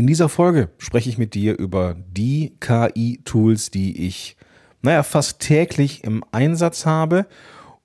In 0.00 0.06
dieser 0.06 0.30
Folge 0.30 0.70
spreche 0.78 1.10
ich 1.10 1.18
mit 1.18 1.34
dir 1.34 1.58
über 1.58 1.94
die 1.94 2.54
KI-Tools, 2.60 3.70
die 3.70 4.06
ich, 4.06 4.34
naja, 4.80 5.02
fast 5.02 5.40
täglich 5.40 6.04
im 6.04 6.24
Einsatz 6.32 6.86
habe. 6.86 7.26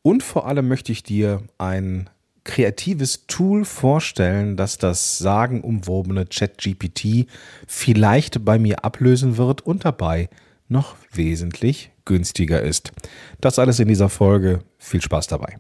Und 0.02 0.24
vor 0.24 0.48
allem 0.48 0.70
möchte 0.70 0.94
ich 0.94 1.04
dir 1.04 1.44
ein 1.58 2.10
kreatives 2.46 3.28
Tool 3.28 3.66
vorstellen, 3.66 4.56
das 4.56 4.78
das 4.78 5.18
sagenumwobene 5.18 6.26
ChatGPT 6.26 7.28
vielleicht 7.68 8.46
bei 8.46 8.60
mir 8.60 8.86
ablösen 8.86 9.36
wird 9.36 9.64
und 9.64 9.84
dabei 9.84 10.30
noch 10.70 10.96
wesentlich 11.12 11.92
günstiger 12.06 12.62
ist. 12.62 12.94
Das 13.42 13.60
alles 13.60 13.82
in 13.82 13.90
dieser 13.90 14.08
Folge. 14.08 14.60
Viel 14.78 15.02
Spaß 15.02 15.28
dabei. 15.28 15.58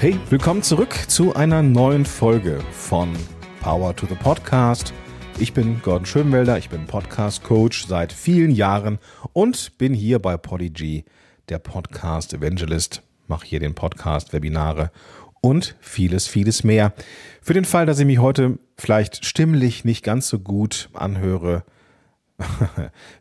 Hey, 0.00 0.16
willkommen 0.30 0.62
zurück 0.62 0.94
zu 1.08 1.34
einer 1.34 1.60
neuen 1.60 2.06
Folge 2.06 2.60
von 2.70 3.16
Power 3.60 3.96
to 3.96 4.06
the 4.06 4.14
Podcast. 4.14 4.94
Ich 5.40 5.52
bin 5.52 5.82
Gordon 5.82 6.06
Schönwelder, 6.06 6.56
ich 6.56 6.70
bin 6.70 6.86
Podcast 6.86 7.42
Coach 7.42 7.84
seit 7.88 8.12
vielen 8.12 8.52
Jahren 8.52 9.00
und 9.32 9.76
bin 9.76 9.94
hier 9.94 10.20
bei 10.20 10.36
Podigy, 10.36 11.04
der 11.48 11.58
Podcast 11.58 12.32
Evangelist, 12.32 13.02
mache 13.26 13.44
hier 13.44 13.58
den 13.58 13.74
Podcast 13.74 14.32
Webinare 14.32 14.92
und 15.40 15.74
vieles, 15.80 16.28
vieles 16.28 16.62
mehr. 16.62 16.92
Für 17.42 17.54
den 17.54 17.64
Fall, 17.64 17.84
dass 17.84 17.98
ich 17.98 18.06
mich 18.06 18.20
heute 18.20 18.60
vielleicht 18.76 19.24
stimmlich 19.24 19.84
nicht 19.84 20.04
ganz 20.04 20.28
so 20.28 20.38
gut 20.38 20.90
anhöre, 20.94 21.64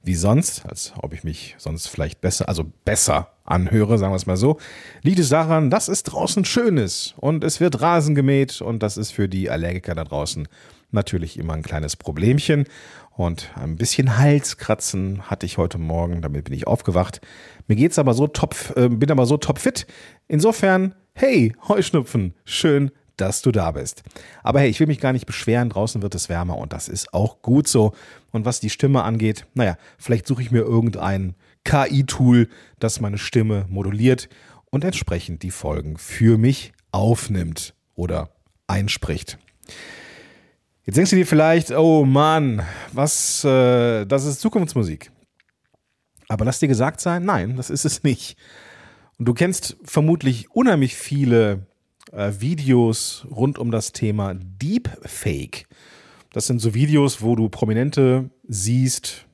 wie 0.03 0.13
sonst, 0.13 0.63
als 0.67 0.93
ob 0.97 1.15
ich 1.15 1.23
mich 1.23 1.55
sonst 1.57 1.87
vielleicht 1.87 2.21
besser, 2.21 2.47
also 2.47 2.71
besser 2.85 3.31
anhöre, 3.47 3.97
sagen 3.97 4.11
wir 4.11 4.17
es 4.17 4.27
mal 4.27 4.37
so, 4.37 4.59
liegt 5.01 5.19
es 5.19 5.29
daran, 5.29 5.71
dass 5.71 5.87
es 5.87 6.03
draußen 6.03 6.45
schön 6.45 6.77
ist 6.77 7.15
und 7.17 7.43
es 7.43 7.59
wird 7.59 7.81
Rasen 7.81 8.13
gemäht 8.13 8.61
und 8.61 8.83
das 8.83 8.97
ist 8.97 9.11
für 9.11 9.27
die 9.27 9.49
Allergiker 9.49 9.95
da 9.95 10.03
draußen 10.03 10.47
natürlich 10.91 11.39
immer 11.39 11.53
ein 11.53 11.63
kleines 11.63 11.95
Problemchen 11.95 12.65
und 13.11 13.49
ein 13.55 13.77
bisschen 13.77 14.17
Halskratzen 14.17 15.23
hatte 15.23 15.45
ich 15.45 15.57
heute 15.57 15.79
Morgen, 15.79 16.21
damit 16.21 16.45
bin 16.45 16.53
ich 16.53 16.67
aufgewacht. 16.67 17.19
Mir 17.67 17.75
geht's 17.75 17.97
aber 17.97 18.13
so 18.13 18.27
top, 18.27 18.55
äh, 18.75 18.89
bin 18.89 19.09
aber 19.09 19.25
so 19.25 19.37
topfit. 19.37 19.87
Insofern, 20.27 20.93
hey, 21.13 21.53
Heuschnupfen, 21.67 22.35
schön, 22.45 22.91
dass 23.17 23.41
du 23.41 23.51
da 23.51 23.71
bist. 23.71 24.03
Aber 24.43 24.59
hey, 24.59 24.69
ich 24.69 24.79
will 24.79 24.87
mich 24.87 24.99
gar 24.99 25.13
nicht 25.13 25.25
beschweren, 25.25 25.69
draußen 25.69 26.01
wird 26.03 26.13
es 26.13 26.29
wärmer 26.29 26.57
und 26.57 26.73
das 26.73 26.87
ist 26.87 27.13
auch 27.13 27.41
gut 27.41 27.67
so. 27.67 27.93
Und 28.31 28.45
was 28.45 28.59
die 28.59 28.69
Stimme 28.69 29.03
angeht, 29.03 29.47
naja, 29.55 29.77
vielleicht 29.97 30.27
suche 30.27 30.43
ich 30.43 30.51
mir 30.51 30.61
irgendein 30.61 31.33
KI-Tool, 31.63 32.47
das 32.79 32.99
meine 32.99 33.17
Stimme 33.17 33.65
moduliert 33.69 34.29
und 34.69 34.83
entsprechend 34.83 35.43
die 35.43 35.51
Folgen 35.51 35.97
für 35.97 36.37
mich 36.37 36.73
aufnimmt 36.91 37.73
oder 37.95 38.29
einspricht. 38.67 39.37
Jetzt 40.85 40.95
denkst 40.95 41.11
du 41.11 41.17
dir 41.17 41.27
vielleicht, 41.27 41.71
oh 41.71 42.05
Mann, 42.05 42.61
was, 42.93 43.43
äh, 43.43 44.05
das 44.05 44.25
ist 44.25 44.39
Zukunftsmusik. 44.39 45.11
Aber 46.29 46.45
lass 46.45 46.59
dir 46.59 46.67
gesagt 46.67 47.01
sein, 47.01 47.25
nein, 47.25 47.57
das 47.57 47.69
ist 47.69 47.85
es 47.85 48.03
nicht. 48.03 48.37
Und 49.17 49.27
du 49.27 49.33
kennst 49.33 49.77
vermutlich 49.83 50.49
unheimlich 50.51 50.95
viele 50.95 51.65
äh, 52.11 52.31
Videos 52.39 53.25
rund 53.29 53.57
um 53.57 53.71
das 53.71 53.91
Thema 53.91 54.33
Deepfake. 54.35 55.67
Das 56.31 56.47
sind 56.47 56.59
so 56.59 56.73
Videos, 56.73 57.21
wo 57.21 57.35
du 57.35 57.49
Prominente 57.49 58.29
siehst, 58.47 59.26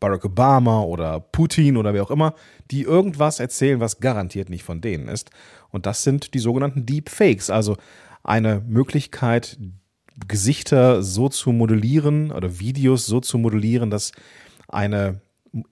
Barack 0.00 0.24
Obama 0.24 0.82
oder 0.82 1.20
Putin 1.20 1.76
oder 1.76 1.94
wer 1.94 2.02
auch 2.02 2.10
immer, 2.10 2.34
die 2.70 2.82
irgendwas 2.82 3.38
erzählen, 3.38 3.80
was 3.80 4.00
garantiert 4.00 4.48
nicht 4.48 4.64
von 4.64 4.80
denen 4.80 5.08
ist. 5.08 5.30
Und 5.70 5.86
das 5.86 6.02
sind 6.02 6.34
die 6.34 6.38
sogenannten 6.38 6.86
Deepfakes, 6.86 7.50
also 7.50 7.76
eine 8.24 8.62
Möglichkeit, 8.66 9.58
Gesichter 10.26 11.02
so 11.02 11.28
zu 11.28 11.52
modellieren 11.52 12.30
oder 12.32 12.58
Videos 12.58 13.06
so 13.06 13.20
zu 13.20 13.38
modellieren, 13.38 13.90
dass 13.90 14.12
eine 14.68 15.20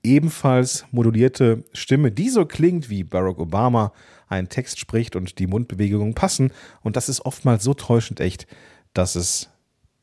ebenfalls 0.03 0.87
modulierte 0.91 1.65
Stimme, 1.73 2.11
die 2.11 2.31
so 2.31 2.47
klingt 2.47 2.91
wie 2.91 3.05
Barack 3.05 3.39
Obama, 3.39 3.93
einen 4.29 4.49
Text 4.49 4.79
spricht 4.79 5.17
und 5.17 5.39
die 5.39 5.47
Mundbewegungen 5.47 6.15
passen. 6.15 6.53
Und 6.83 6.97
das 6.97 7.09
ist 7.09 7.25
oftmals 7.25 7.65
so 7.65 7.75
täuschend 7.75 8.21
echt, 8.21 8.47
dass 8.93 9.15
es 9.15 9.51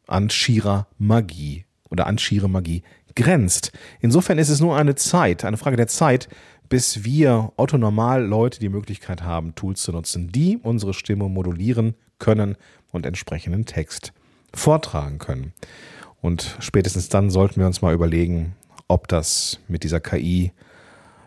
an 0.07 0.29
schierer 0.29 0.87
Magie 0.97 1.65
oder 1.89 2.07
an 2.07 2.17
schiere 2.17 2.49
Magie 2.49 2.83
grenzt. 3.15 3.71
Insofern 3.99 4.37
ist 4.37 4.49
es 4.49 4.59
nur 4.59 4.75
eine 4.77 4.95
Zeit, 4.95 5.45
eine 5.45 5.57
Frage 5.57 5.77
der 5.77 5.87
Zeit, 5.87 6.27
bis 6.69 7.03
wir 7.03 7.51
autonormal 7.57 8.25
Leute 8.25 8.59
die 8.59 8.69
Möglichkeit 8.69 9.23
haben, 9.23 9.55
Tools 9.55 9.81
zu 9.81 9.91
nutzen, 9.91 10.31
die 10.31 10.57
unsere 10.61 10.93
Stimme 10.93 11.29
modulieren 11.29 11.95
können 12.19 12.55
und 12.91 13.05
entsprechenden 13.05 13.65
Text 13.65 14.13
vortragen 14.53 15.19
können. 15.19 15.53
Und 16.21 16.57
spätestens 16.59 17.09
dann 17.09 17.29
sollten 17.29 17.59
wir 17.59 17.67
uns 17.67 17.81
mal 17.81 17.93
überlegen, 17.93 18.55
ob 18.87 19.07
das 19.07 19.59
mit 19.67 19.83
dieser 19.83 19.99
KI 19.99 20.51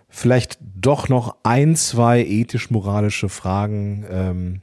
vielleicht 0.08 0.58
doch 0.60 1.08
noch 1.08 1.36
ein, 1.42 1.76
zwei 1.76 2.24
ethisch-moralische 2.24 3.28
Fragen 3.28 4.04
ähm, 4.10 4.60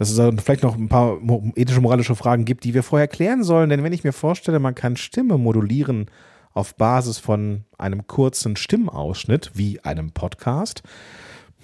dass 0.00 0.08
es 0.08 0.34
vielleicht 0.42 0.62
noch 0.62 0.78
ein 0.78 0.88
paar 0.88 1.18
ethische, 1.56 1.82
moralische 1.82 2.16
Fragen 2.16 2.46
gibt, 2.46 2.64
die 2.64 2.72
wir 2.72 2.82
vorher 2.82 3.06
klären 3.06 3.44
sollen. 3.44 3.68
Denn 3.68 3.84
wenn 3.84 3.92
ich 3.92 4.02
mir 4.02 4.14
vorstelle, 4.14 4.58
man 4.58 4.74
kann 4.74 4.96
Stimme 4.96 5.36
modulieren 5.36 6.06
auf 6.54 6.74
Basis 6.74 7.18
von 7.18 7.64
einem 7.76 8.06
kurzen 8.06 8.56
Stimmausschnitt, 8.56 9.50
wie 9.52 9.78
einem 9.80 10.12
Podcast, 10.12 10.82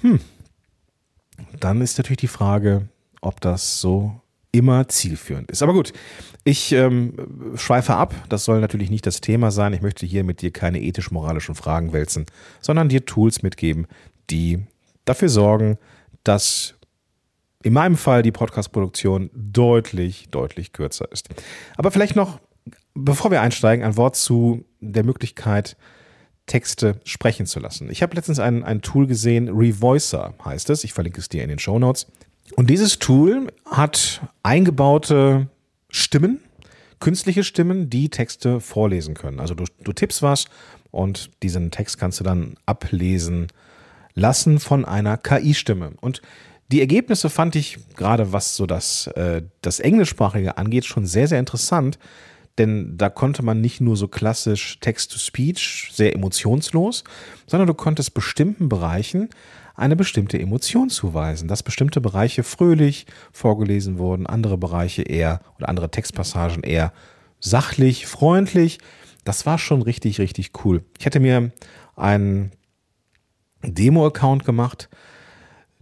hm, 0.03 0.21
dann 1.61 1.81
ist 1.81 1.97
natürlich 1.97 2.19
die 2.19 2.27
Frage, 2.27 2.91
ob 3.23 3.41
das 3.41 3.81
so 3.81 4.21
immer 4.53 4.87
zielführend 4.87 5.51
ist. 5.51 5.63
Aber 5.63 5.73
gut, 5.73 5.95
ich 6.45 6.73
ähm, 6.73 7.15
schweife 7.55 7.95
ab. 7.95 8.15
Das 8.29 8.45
soll 8.45 8.61
natürlich 8.61 8.91
nicht 8.91 9.07
das 9.07 9.23
Thema 9.23 9.51
sein. 9.51 9.73
Ich 9.73 9.81
möchte 9.81 10.05
hier 10.05 10.25
mit 10.25 10.43
dir 10.43 10.51
keine 10.51 10.83
ethisch-moralischen 10.83 11.55
Fragen 11.55 11.95
wälzen, 11.95 12.27
sondern 12.61 12.91
dir 12.91 13.07
Tools 13.07 13.43
mitgeben, 13.43 13.87
die 14.29 14.67
dafür 15.07 15.31
sorgen, 15.31 15.79
dass 16.23 16.76
in 17.67 17.73
meinem 17.73 17.97
Fall 17.97 18.23
die 18.23 18.31
Podcast-Produktion 18.31 19.29
deutlich, 19.35 20.29
deutlich 20.31 20.73
kürzer 20.73 21.11
ist. 21.11 21.29
Aber 21.77 21.91
vielleicht 21.91 22.15
noch, 22.15 22.39
bevor 22.95 23.33
wir 23.33 23.41
einsteigen, 23.41 23.85
ein 23.85 23.97
Wort 23.97 24.15
zu 24.15 24.65
der 24.79 25.03
Möglichkeit, 25.03 25.77
Texte 26.47 27.01
sprechen 27.03 27.45
zu 27.45 27.59
lassen. 27.59 27.91
Ich 27.91 28.05
habe 28.05 28.15
letztens 28.15 28.39
ein, 28.39 28.63
ein 28.63 28.83
Tool 28.83 29.09
gesehen, 29.09 29.49
Revoicer 29.49 30.35
heißt 30.45 30.71
es. 30.71 30.85
Ich 30.85 30.93
verlinke 30.93 31.19
es 31.19 31.29
dir 31.29 31.43
in 31.43 31.49
den 31.49 31.59
Show 31.59 31.81
Notes. 31.81 32.07
Und 32.55 32.71
dieses 32.71 33.01
Tool 33.01 33.49
hat 33.69 34.21
eingebaute 34.45 35.49
Stimmen, 35.91 36.39
künstliche 37.01 37.43
Stimmen, 37.43 37.91
die 37.91 38.11
Texte 38.11 38.61
vorlesen 38.61 39.15
können. 39.15 39.41
Also 39.41 39.55
du, 39.55 39.65
du 39.83 39.93
tippst 39.93 40.23
was 40.23 40.45
und 40.93 41.31
diesen 41.43 41.73
Text 41.73 41.99
kannst 41.99 42.21
du 42.21 42.25
dann 42.25 42.55
ablesen 42.65 43.49
lassen 44.15 44.61
von 44.61 44.85
einer 44.85 45.17
KI-Stimme. 45.17 45.95
Und 46.01 46.23
die 46.73 46.81
Ergebnisse 46.81 47.31
fand 47.31 47.55
ich 47.57 47.79
gerade, 47.97 48.33
was 48.33 48.57
so 48.57 48.67
das, 48.67 49.07
äh, 49.09 49.43
das 49.63 49.81
Englischsprachige 49.81 50.59
angeht, 50.59 50.85
schon 50.85 51.07
sehr, 51.07 51.29
sehr 51.29 51.39
interessant. 51.39 51.99
Denn 52.59 52.97
da 52.97 53.11
konnte 53.11 53.43
man 53.43 53.61
nicht 53.61 53.81
nur 53.81 53.97
so 53.97 54.09
klassisch 54.09 54.81
Text-to-Speech, 54.81 55.91
sehr 55.93 56.15
emotionslos, 56.15 57.05
sondern 57.47 57.67
du 57.67 57.75
konntest 57.75 58.15
bestimmten 58.15 58.69
Bereichen 58.69 59.29
eine 59.75 59.95
bestimmte 59.95 60.41
Emotion 60.41 60.89
zuweisen, 60.89 61.49
dass 61.49 61.63
bestimmte 61.63 62.01
Bereiche 62.01 62.43
fröhlich 62.43 63.07
vorgelesen 63.31 63.99
wurden, 63.99 64.27
andere 64.27 64.57
Bereiche 64.57 65.03
eher 65.03 65.41
oder 65.59 65.69
andere 65.69 65.91
Textpassagen 65.91 66.63
eher 66.63 66.93
sachlich, 67.41 68.07
freundlich. 68.07 68.79
Das 69.25 69.45
war 69.45 69.59
schon 69.59 69.83
richtig, 69.83 70.19
richtig 70.19 70.53
cool. 70.65 70.83
Ich 70.99 71.05
hätte 71.05 71.21
mir 71.21 71.53
einen 71.95 72.53
Demo-Account 73.63 74.47
gemacht, 74.47 74.89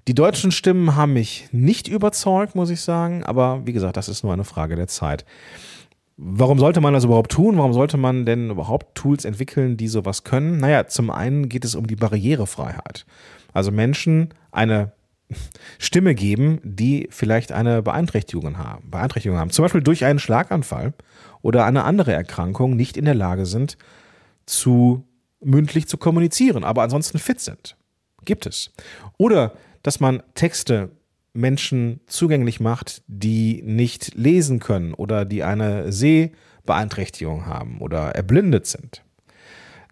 die 0.06 0.14
deutschen 0.14 0.50
Stimmen 0.50 0.96
haben 0.96 1.14
mich 1.14 1.48
nicht 1.52 1.88
überzeugt, 1.88 2.54
muss 2.54 2.70
ich 2.70 2.80
sagen, 2.80 3.24
aber 3.24 3.66
wie 3.66 3.72
gesagt, 3.72 3.96
das 3.96 4.08
ist 4.08 4.22
nur 4.22 4.32
eine 4.32 4.44
Frage 4.44 4.76
der 4.76 4.86
Zeit. 4.86 5.24
Warum 6.16 6.58
sollte 6.58 6.80
man 6.80 6.94
das 6.94 7.04
überhaupt 7.04 7.32
tun? 7.32 7.56
Warum 7.56 7.72
sollte 7.72 7.96
man 7.96 8.24
denn 8.24 8.50
überhaupt 8.50 8.94
Tools 8.94 9.24
entwickeln, 9.24 9.76
die 9.76 9.88
sowas 9.88 10.22
können? 10.22 10.58
Naja, 10.58 10.86
zum 10.86 11.10
einen 11.10 11.48
geht 11.48 11.64
es 11.64 11.74
um 11.74 11.86
die 11.86 11.96
Barrierefreiheit. 11.96 13.04
Also 13.52 13.72
Menschen 13.72 14.32
eine 14.52 14.92
Stimme 15.78 16.14
geben, 16.14 16.60
die 16.62 17.08
vielleicht 17.10 17.50
eine 17.50 17.82
Beeinträchtigung 17.82 18.58
haben, 18.58 18.90
Beeinträchtigung 18.90 19.38
haben. 19.38 19.50
Zum 19.50 19.64
Beispiel 19.64 19.82
durch 19.82 20.04
einen 20.04 20.18
Schlaganfall 20.18 20.92
oder 21.42 21.64
eine 21.64 21.84
andere 21.84 22.12
Erkrankung 22.12 22.76
nicht 22.76 22.96
in 22.96 23.06
der 23.06 23.14
Lage 23.14 23.46
sind, 23.46 23.76
zu 24.46 25.04
mündlich 25.40 25.88
zu 25.88 25.96
kommunizieren, 25.96 26.62
aber 26.62 26.82
ansonsten 26.82 27.18
fit 27.18 27.40
sind. 27.40 27.76
Gibt 28.24 28.46
es. 28.46 28.70
Oder 29.18 29.52
dass 29.84 30.00
man 30.00 30.22
Texte 30.34 30.90
Menschen 31.34 32.00
zugänglich 32.06 32.58
macht, 32.58 33.02
die 33.06 33.62
nicht 33.62 34.14
lesen 34.14 34.58
können 34.58 34.94
oder 34.94 35.24
die 35.24 35.44
eine 35.44 35.92
Sehbeeinträchtigung 35.92 37.46
haben 37.46 37.78
oder 37.78 38.10
erblindet 38.16 38.66
sind. 38.66 39.02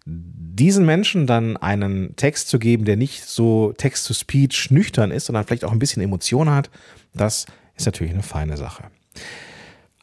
diesen 0.05 0.85
Menschen 0.85 1.27
dann 1.27 1.55
einen 1.55 2.15
Text 2.17 2.49
zu 2.49 2.59
geben, 2.59 2.83
der 2.83 2.97
nicht 2.97 3.23
so 3.23 3.71
Text-to-Speech 3.71 4.71
nüchtern 4.71 5.11
ist, 5.11 5.25
sondern 5.25 5.45
vielleicht 5.45 5.63
auch 5.63 5.71
ein 5.71 5.79
bisschen 5.79 6.03
Emotion 6.03 6.49
hat, 6.49 6.69
das 7.13 7.45
ist 7.75 7.85
natürlich 7.85 8.13
eine 8.13 8.23
feine 8.23 8.57
Sache. 8.57 8.83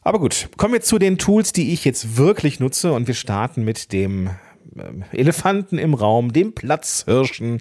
Aber 0.01 0.19
gut, 0.19 0.49
kommen 0.57 0.73
wir 0.73 0.81
zu 0.81 0.97
den 0.97 1.19
Tools, 1.19 1.53
die 1.53 1.73
ich 1.73 1.85
jetzt 1.85 2.17
wirklich 2.17 2.59
nutze 2.59 2.93
und 2.93 3.07
wir 3.07 3.13
starten 3.13 3.63
mit 3.63 3.93
dem 3.93 4.31
ähm, 4.75 5.03
Elefanten 5.11 5.77
im 5.77 5.93
Raum, 5.93 6.33
dem 6.33 6.53
Platzhirschen, 6.53 7.59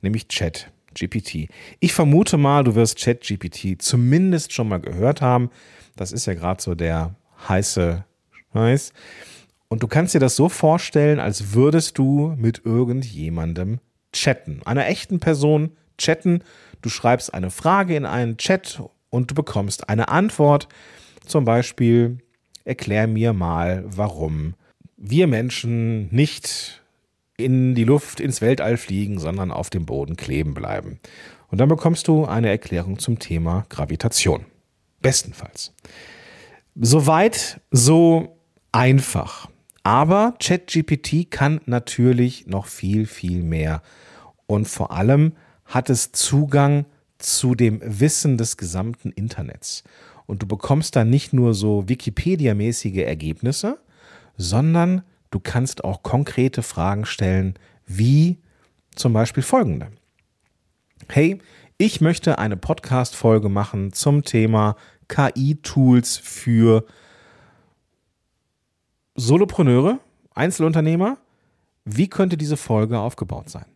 nämlich 0.00 0.28
Chat. 0.28 0.72
GPT. 0.94 1.48
Ich 1.80 1.92
vermute 1.92 2.36
mal, 2.36 2.64
du 2.64 2.74
wirst 2.74 2.98
Chat 2.98 3.22
GPT 3.22 3.80
zumindest 3.80 4.52
schon 4.52 4.68
mal 4.68 4.80
gehört 4.80 5.20
haben. 5.20 5.50
Das 5.96 6.12
ist 6.12 6.26
ja 6.26 6.34
gerade 6.34 6.62
so 6.62 6.74
der 6.74 7.14
heiße 7.48 8.04
Scheiß. 8.52 8.92
Und 9.68 9.82
du 9.82 9.88
kannst 9.88 10.14
dir 10.14 10.20
das 10.20 10.36
so 10.36 10.48
vorstellen, 10.48 11.18
als 11.18 11.54
würdest 11.54 11.96
du 11.96 12.34
mit 12.36 12.62
irgendjemandem 12.64 13.80
chatten. 14.12 14.60
Einer 14.64 14.86
echten 14.86 15.18
Person 15.18 15.72
chatten. 15.96 16.44
Du 16.82 16.88
schreibst 16.88 17.32
eine 17.32 17.50
Frage 17.50 17.96
in 17.96 18.04
einen 18.04 18.36
Chat 18.36 18.82
und 19.08 19.30
du 19.30 19.34
bekommst 19.34 19.88
eine 19.88 20.08
Antwort. 20.08 20.68
Zum 21.26 21.44
Beispiel, 21.44 22.18
erklär 22.64 23.06
mir 23.06 23.32
mal, 23.32 23.84
warum 23.86 24.54
wir 24.96 25.26
Menschen 25.26 26.08
nicht 26.14 26.81
in 27.44 27.74
die 27.74 27.84
Luft, 27.84 28.20
ins 28.20 28.40
Weltall 28.40 28.76
fliegen, 28.76 29.18
sondern 29.18 29.50
auf 29.50 29.70
dem 29.70 29.86
Boden 29.86 30.16
kleben 30.16 30.54
bleiben. 30.54 31.00
Und 31.48 31.58
dann 31.58 31.68
bekommst 31.68 32.08
du 32.08 32.24
eine 32.24 32.48
Erklärung 32.48 32.98
zum 32.98 33.18
Thema 33.18 33.66
Gravitation. 33.68 34.46
Bestenfalls. 35.00 35.74
Soweit, 36.74 37.60
so 37.70 38.38
einfach. 38.70 39.48
Aber 39.82 40.34
ChatGPT 40.40 41.30
kann 41.30 41.60
natürlich 41.66 42.46
noch 42.46 42.66
viel, 42.66 43.06
viel 43.06 43.42
mehr. 43.42 43.82
Und 44.46 44.68
vor 44.68 44.92
allem 44.92 45.32
hat 45.64 45.90
es 45.90 46.12
Zugang 46.12 46.86
zu 47.18 47.54
dem 47.54 47.80
Wissen 47.84 48.38
des 48.38 48.56
gesamten 48.56 49.10
Internets. 49.10 49.84
Und 50.26 50.42
du 50.42 50.46
bekommst 50.46 50.96
da 50.96 51.04
nicht 51.04 51.32
nur 51.32 51.52
so 51.54 51.88
Wikipedia-mäßige 51.88 53.04
Ergebnisse, 53.04 53.78
sondern 54.36 55.02
du 55.32 55.40
kannst 55.40 55.82
auch 55.82 56.04
konkrete 56.04 56.62
Fragen 56.62 57.04
stellen, 57.04 57.58
wie 57.86 58.38
zum 58.94 59.12
Beispiel 59.12 59.42
folgende. 59.42 59.90
Hey, 61.08 61.40
ich 61.78 62.00
möchte 62.00 62.38
eine 62.38 62.56
Podcast-Folge 62.56 63.48
machen 63.48 63.92
zum 63.92 64.22
Thema 64.22 64.76
KI-Tools 65.08 66.18
für 66.18 66.84
Solopreneure, 69.16 69.98
Einzelunternehmer. 70.34 71.18
Wie 71.84 72.08
könnte 72.08 72.36
diese 72.36 72.56
Folge 72.56 73.00
aufgebaut 73.00 73.50
sein? 73.50 73.66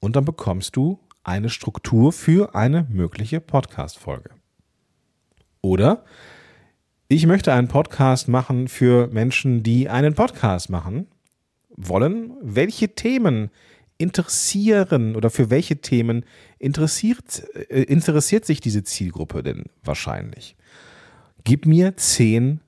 Und 0.00 0.16
dann 0.16 0.24
bekommst 0.24 0.76
du 0.76 1.00
eine 1.24 1.48
Struktur 1.48 2.12
für 2.12 2.54
eine 2.54 2.86
mögliche 2.90 3.40
Podcast-Folge. 3.40 4.30
Oder 5.62 6.04
ich 7.08 7.26
möchte 7.26 7.52
einen 7.52 7.68
Podcast 7.68 8.26
machen 8.26 8.66
für 8.66 9.06
Menschen, 9.08 9.62
die 9.62 9.88
einen 9.88 10.14
Podcast 10.14 10.70
machen 10.70 11.06
wollen. 11.70 12.32
Welche 12.42 12.94
Themen 12.96 13.50
interessieren 13.96 15.14
oder 15.14 15.30
für 15.30 15.48
welche 15.48 15.76
Themen 15.76 16.24
interessiert, 16.58 17.44
äh, 17.70 17.82
interessiert 17.82 18.44
sich 18.44 18.60
diese 18.60 18.82
Zielgruppe 18.82 19.42
denn 19.42 19.66
wahrscheinlich? 19.84 20.56
Gib 21.44 21.64
mir 21.64 21.96
zehn 21.96 22.60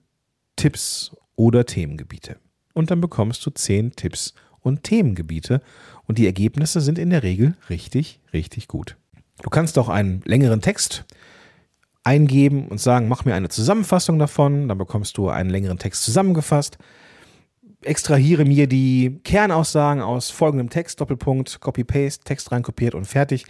Tipps 0.55 1.17
oder 1.35 1.67
Themengebiete. 1.67 2.37
Und 2.75 2.93
dann 2.93 3.01
bekommst 3.01 3.45
du 3.45 3.51
zehn 3.51 3.93
Tipps 3.93 4.35
und 4.61 4.85
Themengebiete 4.85 5.63
und 6.07 6.19
die 6.19 6.27
Ergebnisse 6.27 6.81
sind 6.81 6.99
in 6.99 7.11
der 7.11 7.25
Regel 7.25 7.57
richtig, 7.69 8.21
richtig 8.33 8.69
gut. 8.69 8.97
Du 9.43 9.51
kannst 9.51 9.79
auch 9.79 9.89
einen 9.89 10.23
längeren 10.25 10.61
Text 10.61 11.05
eingeben 12.09 12.69
und 12.69 12.81
sagen, 12.81 13.07
mach 13.07 13.27
mir 13.27 13.35
eine 13.35 13.51
Zusammenfassung 13.51 14.19
davon, 14.19 14.69
dann 14.69 14.79
bekommst 14.79 15.19
du 15.19 15.29
einen 15.29 15.51
längeren 15.51 15.79
Text 15.79 16.05
zusammengefasst. 16.05 16.79
Extrahiere 17.83 18.47
mir 18.47 18.67
die 18.67 19.21
Kernaussagen 19.25 20.03
aus 20.03 20.31
folgendem 20.31 20.71
Text, 20.71 21.01
Doppelpunkt, 21.01 21.61
Copy-Paste, 21.61 22.25
Text 22.25 22.51
reinkopiert 22.51 22.95
und 22.95 23.05
fertig. 23.05 23.45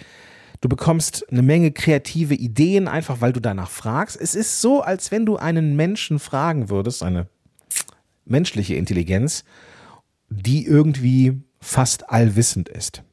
Du 0.60 0.68
bekommst 0.68 1.24
eine 1.30 1.42
Menge 1.42 1.70
kreative 1.70 2.34
Ideen, 2.34 2.88
einfach 2.88 3.20
weil 3.20 3.32
du 3.32 3.40
danach 3.40 3.70
fragst. 3.70 4.20
Es 4.20 4.34
ist 4.34 4.60
so, 4.60 4.82
als 4.82 5.12
wenn 5.12 5.24
du 5.24 5.36
einen 5.36 5.76
Menschen 5.76 6.18
fragen 6.18 6.68
würdest, 6.68 7.04
eine 7.04 7.28
menschliche 8.24 8.74
Intelligenz, 8.74 9.44
die 10.30 10.66
irgendwie 10.66 11.40
fast 11.60 12.10
allwissend 12.10 12.68
ist. 12.68 13.04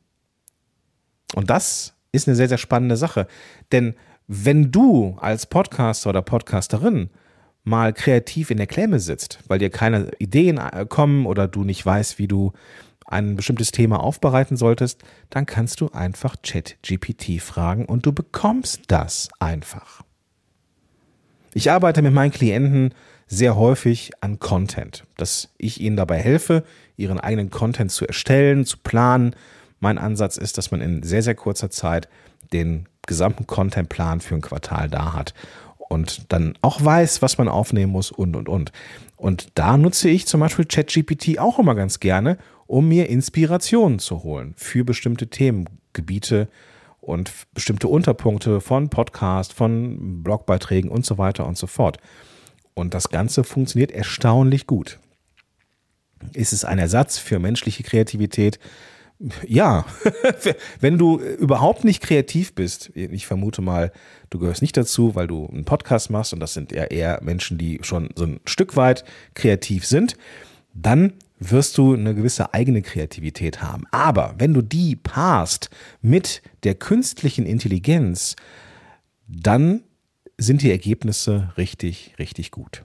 Und 1.36 1.52
das 1.52 1.94
ist 2.12 2.28
eine 2.28 2.36
sehr, 2.36 2.50
sehr 2.50 2.58
spannende 2.58 2.98
Sache. 2.98 3.28
Denn 3.72 3.94
wenn 4.28 4.72
du 4.72 5.18
als 5.20 5.46
Podcaster 5.46 6.10
oder 6.10 6.22
Podcasterin 6.22 7.10
mal 7.64 7.94
kreativ 7.94 8.52
in 8.52 8.58
der 8.58 8.68
Klemme 8.68 9.00
sitzt, 9.00 9.40
weil 9.48 9.60
dir 9.60 9.70
keine 9.70 10.12
Ideen 10.20 10.58
äh, 10.58 10.86
kommen 10.88 11.26
oder 11.26 11.48
du 11.48 11.64
nicht 11.64 11.86
weißt, 11.86 12.20
wie 12.20 12.28
du 12.28 12.54
ein 13.06 13.36
bestimmtes 13.36 13.72
Thema 13.72 14.00
aufbereiten 14.00 14.58
solltest, 14.58 15.04
dann 15.30 15.46
kannst 15.46 15.82
du 15.82 15.90
einfach 15.90 16.36
ChatGPT 16.42 17.42
fragen 17.42 17.86
und 17.86 18.06
du 18.06 18.14
bekommst 18.14 18.84
das 18.88 19.30
einfach. 19.40 20.02
Ich 21.54 21.72
arbeite 21.72 22.02
mit 22.02 22.14
meinen 22.14 22.32
Klienten 22.32 22.94
sehr 23.28 23.56
häufig 23.56 24.12
an 24.22 24.40
Content, 24.40 25.06
dass 25.18 25.50
ich 25.58 25.82
ihnen 25.82 25.98
dabei 25.98 26.18
helfe, 26.18 26.64
ihren 26.98 27.20
eigenen 27.20 27.50
Content 27.50 27.92
zu 27.92 28.06
erstellen, 28.06 28.66
zu 28.66 28.78
planen. 28.78 29.36
Mein 29.80 29.98
Ansatz 29.98 30.38
ist, 30.38 30.58
dass 30.58 30.72
man 30.72 30.82
in 30.82 31.04
sehr, 31.04 31.24
sehr 31.24 31.36
kurzer 31.36 31.70
Zeit 31.70 32.10
den 32.54 32.88
gesamten 33.08 33.48
Contentplan 33.48 34.22
für 34.22 34.36
ein 34.36 34.42
Quartal 34.42 34.90
da 34.90 35.14
hat 35.14 35.34
und 35.78 36.32
dann 36.32 36.58
auch 36.62 36.84
weiß, 36.84 37.22
was 37.22 37.38
man 37.38 37.48
aufnehmen 37.48 37.92
muss 37.92 38.12
und, 38.12 38.36
und, 38.36 38.50
und. 38.50 38.72
Und 39.18 39.50
da 39.56 39.78
nutze 39.78 40.10
ich 40.10 40.26
zum 40.26 40.40
Beispiel 40.42 40.66
ChatGPT 40.66 41.40
auch 41.40 41.60
immer 41.60 41.76
ganz 41.76 42.00
gerne, 42.00 42.38
um 42.68 42.88
mir 42.88 43.10
Inspirationen 43.10 44.00
zu 44.00 44.24
holen 44.24 44.54
für 44.58 44.84
bestimmte 44.84 45.28
Themengebiete 45.28 46.50
und 47.00 47.32
bestimmte 47.54 47.88
Unterpunkte 47.88 48.60
von 48.62 48.90
Podcast, 48.90 49.54
von 49.54 50.24
Blogbeiträgen 50.24 50.90
und 50.90 51.06
so 51.06 51.18
weiter 51.18 51.46
und 51.46 51.58
so 51.58 51.68
fort. 51.68 51.98
Und 52.74 52.94
das 52.94 53.10
Ganze 53.10 53.44
funktioniert 53.44 53.92
erstaunlich 53.92 54.68
gut. 54.68 55.00
Ist 56.34 56.52
es 56.52 56.66
ein 56.66 56.80
Ersatz 56.80 57.18
für 57.18 57.40
menschliche 57.40 57.84
Kreativität? 57.84 58.60
Ja, 59.48 59.86
wenn 60.80 60.98
du 60.98 61.20
überhaupt 61.20 61.86
nicht 61.86 62.02
kreativ 62.02 62.54
bist, 62.54 62.92
ich 62.96 63.26
vermute 63.26 63.62
mal, 63.62 63.92
du 64.30 64.40
gehörst 64.40 64.62
nicht 64.62 64.76
dazu, 64.76 65.16
weil 65.16 65.28
du 65.28 65.48
einen 65.48 65.64
Podcast 65.64 66.10
machst 66.10 66.34
und 66.34 66.40
das 66.42 66.54
sind 66.54 66.72
ja 66.74 66.84
eher 66.84 67.20
Menschen, 67.24 67.58
die 67.58 67.80
schon 67.82 68.10
so 68.16 68.26
ein 68.26 68.40
Stück 68.46 68.76
weit 68.76 69.06
kreativ 69.34 69.86
sind, 69.86 70.18
dann 70.74 71.14
wirst 71.40 71.78
du 71.78 71.94
eine 71.94 72.14
gewisse 72.16 72.54
eigene 72.54 72.82
Kreativität 72.82 73.62
haben. 73.62 73.86
Aber 73.92 74.36
wenn 74.38 74.54
du 74.54 74.62
die 74.62 74.96
paarst 74.96 75.70
mit 76.02 76.42
der 76.64 76.76
künstlichen 76.76 77.46
Intelligenz, 77.46 78.36
dann 79.28 79.84
sind 80.38 80.62
die 80.62 80.72
Ergebnisse 80.72 81.54
richtig, 81.58 82.16
richtig 82.20 82.52
gut. 82.52 82.84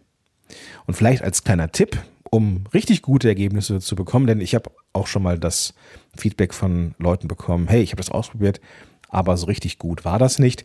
Und 0.87 0.94
vielleicht 0.94 1.22
als 1.22 1.44
kleiner 1.44 1.70
Tipp, 1.72 1.99
um 2.30 2.64
richtig 2.72 3.02
gute 3.02 3.28
Ergebnisse 3.28 3.80
zu 3.80 3.96
bekommen, 3.96 4.26
denn 4.26 4.40
ich 4.40 4.54
habe 4.54 4.70
auch 4.92 5.06
schon 5.06 5.22
mal 5.22 5.38
das 5.38 5.75
Feedback 6.16 6.54
von 6.54 6.94
Leuten 6.99 7.28
bekommen, 7.28 7.68
hey, 7.68 7.82
ich 7.82 7.90
habe 7.90 8.00
das 8.00 8.10
ausprobiert, 8.10 8.60
aber 9.08 9.37
so 9.37 9.46
richtig 9.46 9.78
gut 9.78 10.04
war 10.04 10.18
das 10.18 10.38
nicht. 10.38 10.64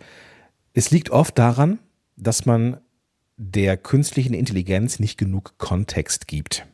Es 0.74 0.92
liegt 0.92 1.10
oft 1.10 1.38
daran, 1.38 1.80
dass 2.16 2.46
man 2.46 2.78
der 3.38 3.78
künstlichen 3.78 4.34
Intelligenz 4.34 5.00
nicht 5.00 5.18
genug 5.18 5.58
Kontext 5.58 6.28
gibt. 6.28 6.66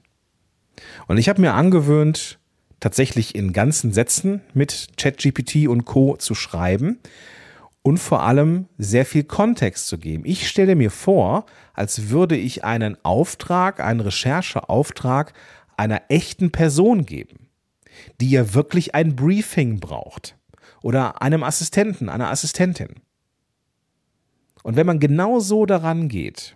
Und 1.08 1.18
ich 1.18 1.30
habe 1.30 1.42
mir 1.42 1.54
angewöhnt, 1.54 2.40
tatsächlich 2.80 3.36
in 3.36 3.54
ganzen 3.54 3.94
Sätzen 3.94 4.42
mit 4.54 4.90
ChatGPT 4.98 5.68
und 5.68 5.86
Co 5.86 6.18
zu 6.18 6.36
schreiben, 6.36 7.00
und 7.84 7.98
vor 7.98 8.24
allem 8.24 8.68
sehr 8.78 9.06
viel 9.06 9.24
Kontext 9.24 9.88
zu 9.88 9.98
geben. 9.98 10.24
Ich 10.26 10.48
stelle 10.48 10.76
mir 10.76 10.92
vor, 10.92 11.46
als 11.74 12.10
würde 12.10 12.36
ich 12.36 12.64
einen 12.64 12.98
Auftrag, 13.04 13.80
einen 13.80 14.02
Rechercheauftrag 14.02 15.34
einer 15.78 16.04
echten 16.10 16.52
Person 16.52 17.06
geben, 17.06 17.48
die 18.20 18.30
ja 18.30 18.54
wirklich 18.54 18.94
ein 18.94 19.16
Briefing 19.16 19.80
braucht 19.80 20.38
oder 20.84 21.22
einem 21.22 21.44
Assistenten, 21.44 22.10
einer 22.10 22.30
Assistentin. 22.30 23.02
Und 24.64 24.76
wenn 24.76 24.86
man 24.86 25.00
genau 25.00 25.40
so 25.40 25.66
daran 25.66 26.08
geht 26.08 26.56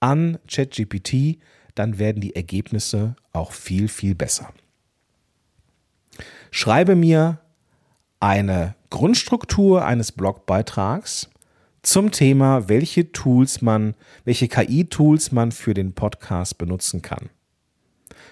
an 0.00 0.38
ChatGPT, 0.48 1.38
dann 1.74 1.98
werden 1.98 2.20
die 2.20 2.36
Ergebnisse 2.36 3.16
auch 3.32 3.52
viel, 3.52 3.88
viel 3.88 4.14
besser. 4.14 4.52
Schreibe 6.50 6.94
mir 6.94 7.40
eine 8.20 8.74
Grundstruktur 8.90 9.84
eines 9.84 10.12
Blogbeitrags 10.12 11.28
zum 11.82 12.10
Thema, 12.10 12.68
welche 12.68 13.12
Tools 13.12 13.60
man, 13.60 13.94
welche 14.24 14.48
KI-Tools 14.48 15.32
man 15.32 15.52
für 15.52 15.74
den 15.74 15.92
Podcast 15.92 16.58
benutzen 16.58 17.02
kann. 17.02 17.28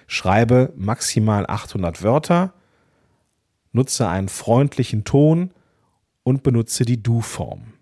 schreibe 0.06 0.72
maximal 0.76 1.46
800 1.46 2.02
Wörter, 2.02 2.54
nutze 3.72 4.08
einen 4.08 4.28
freundlichen 4.28 5.04
Ton 5.04 5.50
und 6.22 6.42
benutze 6.42 6.84
die 6.84 7.02
Du-Form. 7.02 7.72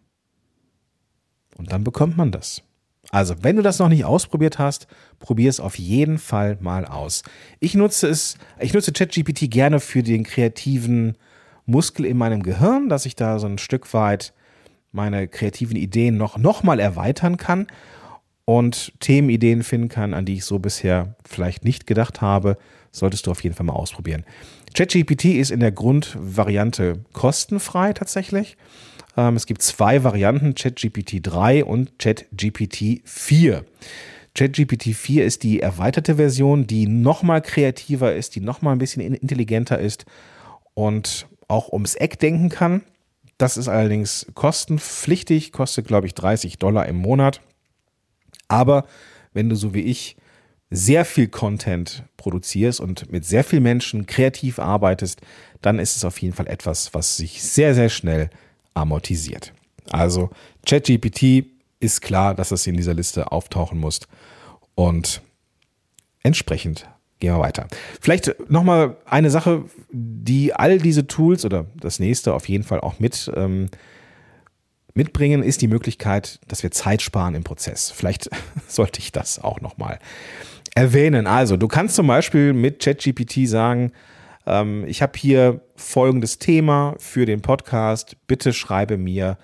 Und 1.56 1.72
dann 1.72 1.84
bekommt 1.84 2.16
man 2.16 2.32
das. 2.32 2.62
Also, 3.10 3.34
wenn 3.42 3.56
du 3.56 3.62
das 3.62 3.78
noch 3.78 3.88
nicht 3.88 4.04
ausprobiert 4.04 4.58
hast, 4.58 4.86
probier 5.18 5.50
es 5.50 5.58
auf 5.58 5.78
jeden 5.78 6.18
Fall 6.18 6.56
mal 6.60 6.84
aus. 6.84 7.22
Ich 7.58 7.74
nutze 7.74 8.08
es, 8.08 8.38
ich 8.60 8.72
nutze 8.72 8.92
ChatGPT 8.92 9.50
gerne 9.50 9.80
für 9.80 10.02
den 10.02 10.22
kreativen 10.22 11.16
Muskel 11.66 12.04
in 12.04 12.16
meinem 12.16 12.42
Gehirn, 12.42 12.88
dass 12.88 13.06
ich 13.06 13.16
da 13.16 13.38
so 13.38 13.46
ein 13.46 13.58
Stück 13.58 13.92
weit 13.94 14.32
meine 14.92 15.28
kreativen 15.28 15.76
Ideen 15.76 16.16
noch, 16.16 16.36
noch 16.36 16.62
mal 16.62 16.80
erweitern 16.80 17.36
kann 17.36 17.66
und 18.44 18.92
Themenideen 19.00 19.62
finden 19.62 19.88
kann, 19.88 20.14
an 20.14 20.24
die 20.24 20.34
ich 20.34 20.44
so 20.44 20.58
bisher 20.58 21.14
vielleicht 21.24 21.64
nicht 21.64 21.86
gedacht 21.86 22.20
habe, 22.20 22.56
solltest 22.90 23.26
du 23.26 23.30
auf 23.30 23.44
jeden 23.44 23.54
Fall 23.54 23.66
mal 23.66 23.74
ausprobieren. 23.74 24.24
ChatGPT 24.74 25.26
ist 25.26 25.50
in 25.50 25.60
der 25.60 25.72
Grundvariante 25.72 27.04
kostenfrei 27.12 27.92
tatsächlich. 27.92 28.56
Ähm, 29.16 29.36
es 29.36 29.46
gibt 29.46 29.62
zwei 29.62 30.04
Varianten, 30.04 30.54
ChatGPT 30.54 31.20
3 31.22 31.64
und 31.64 31.98
ChatGPT 31.98 33.02
4. 33.04 33.64
ChatGPT 34.34 34.94
4 34.94 35.24
ist 35.24 35.42
die 35.42 35.60
erweiterte 35.60 36.16
Version, 36.16 36.66
die 36.66 36.86
nochmal 36.86 37.42
kreativer 37.42 38.14
ist, 38.14 38.36
die 38.36 38.40
nochmal 38.40 38.74
ein 38.74 38.78
bisschen 38.78 39.14
intelligenter 39.14 39.78
ist 39.78 40.06
und 40.74 41.26
auch 41.50 41.72
ums 41.72 41.94
Eck 41.94 42.18
denken 42.18 42.48
kann. 42.48 42.82
Das 43.38 43.56
ist 43.56 43.68
allerdings 43.68 44.26
kostenpflichtig, 44.34 45.52
kostet, 45.52 45.86
glaube 45.86 46.06
ich, 46.06 46.14
30 46.14 46.58
Dollar 46.58 46.86
im 46.86 46.96
Monat. 46.96 47.40
Aber 48.48 48.86
wenn 49.32 49.48
du 49.48 49.56
so 49.56 49.74
wie 49.74 49.82
ich 49.82 50.16
sehr 50.70 51.04
viel 51.04 51.28
Content 51.28 52.04
produzierst 52.16 52.80
und 52.80 53.10
mit 53.10 53.24
sehr 53.24 53.44
vielen 53.44 53.62
Menschen 53.62 54.06
kreativ 54.06 54.58
arbeitest, 54.58 55.20
dann 55.62 55.78
ist 55.78 55.96
es 55.96 56.04
auf 56.04 56.20
jeden 56.20 56.34
Fall 56.34 56.46
etwas, 56.46 56.94
was 56.94 57.16
sich 57.16 57.42
sehr, 57.42 57.74
sehr 57.74 57.88
schnell 57.88 58.30
amortisiert. 58.74 59.52
Also 59.90 60.30
ChatGPT 60.66 61.46
ist 61.80 62.02
klar, 62.02 62.34
dass 62.34 62.50
es 62.52 62.66
in 62.66 62.76
dieser 62.76 62.94
Liste 62.94 63.32
auftauchen 63.32 63.78
muss 63.78 64.00
und 64.74 65.22
entsprechend 66.22 66.86
gehen 67.20 67.34
wir 67.34 67.40
weiter. 67.40 67.68
Vielleicht 68.00 68.34
nochmal 68.50 68.96
eine 69.04 69.30
Sache, 69.30 69.64
die 69.90 70.52
all 70.52 70.78
diese 70.78 71.06
Tools 71.06 71.44
oder 71.44 71.66
das 71.78 72.00
nächste 72.00 72.34
auf 72.34 72.48
jeden 72.48 72.64
Fall 72.64 72.80
auch 72.80 72.98
mit 72.98 73.30
ähm, 73.36 73.68
mitbringen, 74.94 75.42
ist 75.42 75.62
die 75.62 75.68
Möglichkeit, 75.68 76.40
dass 76.48 76.62
wir 76.62 76.70
Zeit 76.70 77.02
sparen 77.02 77.34
im 77.34 77.44
Prozess. 77.44 77.90
Vielleicht 77.90 78.28
sollte 78.66 79.00
ich 79.00 79.12
das 79.12 79.38
auch 79.38 79.60
nochmal 79.60 79.98
erwähnen. 80.74 81.26
Also, 81.26 81.56
du 81.56 81.68
kannst 81.68 81.94
zum 81.94 82.06
Beispiel 82.06 82.52
mit 82.52 82.82
ChatGPT 82.82 83.48
sagen, 83.48 83.92
ähm, 84.46 84.84
ich 84.86 85.02
habe 85.02 85.18
hier 85.18 85.60
folgendes 85.76 86.38
Thema 86.38 86.94
für 86.98 87.26
den 87.26 87.42
Podcast. 87.42 88.16
Bitte 88.26 88.52
schreibe 88.52 88.96
mir 88.96 89.38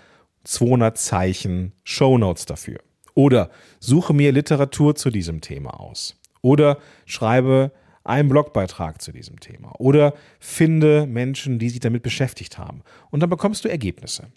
200 0.44 0.96
Zeichen 0.96 1.72
Show 1.84 2.18
Notes 2.18 2.46
dafür. 2.46 2.78
Oder 3.14 3.50
suche 3.80 4.12
mir 4.12 4.32
Literatur 4.32 4.94
zu 4.94 5.10
diesem 5.10 5.40
Thema 5.40 5.80
aus. 5.80 6.16
Oder 6.46 6.78
schreibe 7.06 7.72
einen 8.04 8.28
Blogbeitrag 8.28 9.02
zu 9.02 9.10
diesem 9.10 9.40
Thema. 9.40 9.72
Oder 9.80 10.14
finde 10.38 11.06
Menschen, 11.06 11.58
die 11.58 11.70
sich 11.70 11.80
damit 11.80 12.04
beschäftigt 12.04 12.56
haben. 12.56 12.82
Und 13.10 13.18
dann 13.20 13.30
bekommst 13.30 13.64
du 13.64 13.68
Ergebnisse. 13.68 14.28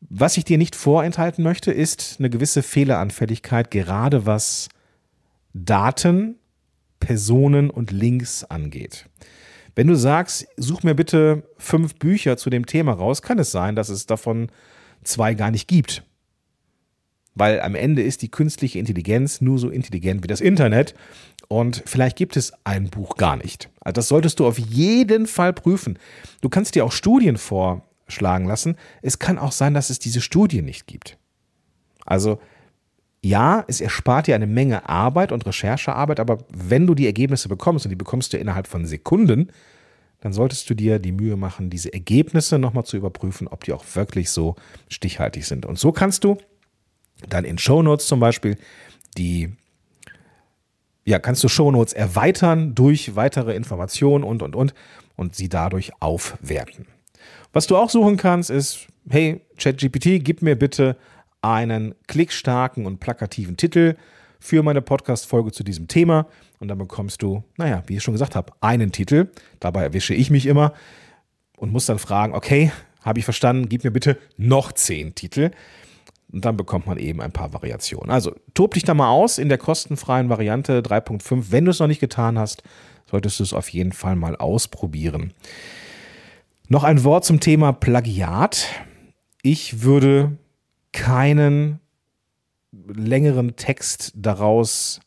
Was 0.00 0.38
ich 0.38 0.44
dir 0.44 0.56
nicht 0.56 0.74
vorenthalten 0.74 1.44
möchte, 1.44 1.70
ist 1.70 2.16
eine 2.18 2.30
gewisse 2.30 2.62
Fehleranfälligkeit, 2.62 3.70
gerade 3.70 4.24
was 4.24 4.70
Daten, 5.52 6.36
Personen 6.98 7.68
und 7.68 7.90
Links 7.90 8.44
angeht. 8.44 9.06
Wenn 9.74 9.86
du 9.86 9.96
sagst, 9.96 10.46
such 10.56 10.82
mir 10.82 10.94
bitte 10.94 11.42
fünf 11.58 11.96
Bücher 11.96 12.38
zu 12.38 12.48
dem 12.48 12.64
Thema 12.64 12.92
raus, 12.92 13.20
kann 13.20 13.38
es 13.38 13.50
sein, 13.50 13.76
dass 13.76 13.90
es 13.90 14.06
davon 14.06 14.50
zwei 15.04 15.34
gar 15.34 15.50
nicht 15.50 15.68
gibt. 15.68 16.04
Weil 17.34 17.60
am 17.60 17.74
Ende 17.74 18.02
ist 18.02 18.22
die 18.22 18.30
künstliche 18.30 18.78
Intelligenz 18.78 19.40
nur 19.40 19.58
so 19.58 19.70
intelligent 19.70 20.22
wie 20.22 20.28
das 20.28 20.40
Internet 20.40 20.94
und 21.48 21.82
vielleicht 21.86 22.16
gibt 22.16 22.36
es 22.36 22.52
ein 22.64 22.90
Buch 22.90 23.16
gar 23.16 23.36
nicht. 23.36 23.70
Also 23.80 23.94
das 23.94 24.08
solltest 24.08 24.40
du 24.40 24.46
auf 24.46 24.58
jeden 24.58 25.26
Fall 25.26 25.52
prüfen. 25.52 25.98
Du 26.40 26.48
kannst 26.48 26.74
dir 26.74 26.84
auch 26.84 26.92
Studien 26.92 27.38
vorschlagen 27.38 28.46
lassen. 28.46 28.76
Es 29.02 29.18
kann 29.18 29.38
auch 29.38 29.52
sein, 29.52 29.72
dass 29.72 29.90
es 29.90 29.98
diese 29.98 30.20
Studien 30.20 30.66
nicht 30.66 30.86
gibt. 30.86 31.16
Also 32.04 32.38
ja, 33.22 33.64
es 33.66 33.80
erspart 33.80 34.26
dir 34.26 34.34
eine 34.34 34.46
Menge 34.46 34.88
Arbeit 34.88 35.32
und 35.32 35.44
Recherchearbeit, 35.44 36.20
aber 36.20 36.38
wenn 36.50 36.86
du 36.86 36.94
die 36.94 37.06
Ergebnisse 37.06 37.48
bekommst 37.48 37.84
und 37.84 37.90
die 37.90 37.96
bekommst 37.96 38.32
du 38.32 38.36
innerhalb 38.36 38.66
von 38.66 38.86
Sekunden, 38.86 39.50
dann 40.20 40.32
solltest 40.32 40.68
du 40.68 40.74
dir 40.74 40.98
die 40.98 41.12
Mühe 41.12 41.36
machen, 41.36 41.70
diese 41.70 41.92
Ergebnisse 41.92 42.58
nochmal 42.58 42.84
zu 42.84 42.96
überprüfen, 42.96 43.48
ob 43.48 43.64
die 43.64 43.72
auch 43.72 43.84
wirklich 43.94 44.30
so 44.30 44.56
stichhaltig 44.88 45.46
sind. 45.46 45.66
Und 45.66 45.78
so 45.78 45.92
kannst 45.92 46.24
du 46.24 46.38
dann 47.28 47.44
in 47.44 47.58
Shownotes 47.58 48.06
zum 48.06 48.20
Beispiel 48.20 48.56
die 49.16 49.52
ja, 51.04 51.18
kannst 51.18 51.42
du 51.42 51.48
Shownotes 51.48 51.94
erweitern 51.94 52.74
durch 52.74 53.16
weitere 53.16 53.54
Informationen 53.54 54.24
und, 54.24 54.42
und, 54.42 54.54
und 54.54 54.74
und 55.18 55.34
sie 55.34 55.48
dadurch 55.48 55.90
aufwerten. 56.00 56.86
Was 57.52 57.66
du 57.66 57.76
auch 57.76 57.90
suchen 57.90 58.16
kannst, 58.16 58.50
ist, 58.50 58.86
hey, 59.10 59.40
ChatGPT, 59.58 60.24
gib 60.24 60.42
mir 60.42 60.56
bitte 60.56 60.96
einen 61.42 61.94
klickstarken 62.06 62.86
und 62.86 63.00
plakativen 63.00 63.56
Titel 63.56 63.96
für 64.38 64.62
meine 64.62 64.80
Podcast-Folge 64.80 65.50
zu 65.50 65.64
diesem 65.64 65.88
Thema. 65.88 66.26
Und 66.60 66.68
dann 66.68 66.78
bekommst 66.78 67.22
du, 67.22 67.42
naja, 67.56 67.82
wie 67.86 67.96
ich 67.96 68.02
schon 68.02 68.14
gesagt 68.14 68.36
habe, 68.36 68.52
einen 68.60 68.92
Titel. 68.92 69.28
Dabei 69.60 69.82
erwische 69.82 70.14
ich 70.14 70.30
mich 70.30 70.46
immer 70.46 70.72
und 71.56 71.72
muss 71.72 71.86
dann 71.86 71.98
fragen, 71.98 72.34
okay, 72.34 72.70
habe 73.02 73.18
ich 73.18 73.24
verstanden, 73.24 73.68
gib 73.68 73.82
mir 73.82 73.90
bitte 73.90 74.18
noch 74.36 74.72
zehn 74.72 75.14
Titel. 75.14 75.50
Und 76.30 76.44
dann 76.44 76.56
bekommt 76.56 76.86
man 76.86 76.98
eben 76.98 77.20
ein 77.20 77.32
paar 77.32 77.52
Variationen. 77.52 78.10
Also 78.10 78.34
tob 78.52 78.74
dich 78.74 78.84
da 78.84 78.94
mal 78.94 79.08
aus 79.08 79.38
in 79.38 79.48
der 79.48 79.58
kostenfreien 79.58 80.28
Variante 80.28 80.80
3.5. 80.80 81.46
Wenn 81.50 81.64
du 81.64 81.70
es 81.70 81.78
noch 81.78 81.86
nicht 81.86 82.00
getan 82.00 82.38
hast, 82.38 82.62
solltest 83.10 83.40
du 83.40 83.44
es 83.44 83.54
auf 83.54 83.70
jeden 83.70 83.92
Fall 83.92 84.14
mal 84.14 84.36
ausprobieren. 84.36 85.32
Noch 86.68 86.84
ein 86.84 87.02
Wort 87.02 87.24
zum 87.24 87.40
Thema 87.40 87.72
Plagiat. 87.72 88.66
Ich 89.42 89.82
würde 89.82 90.36
keinen 90.92 91.80
längeren 92.72 93.56
Text 93.56 94.12
daraus 94.14 95.00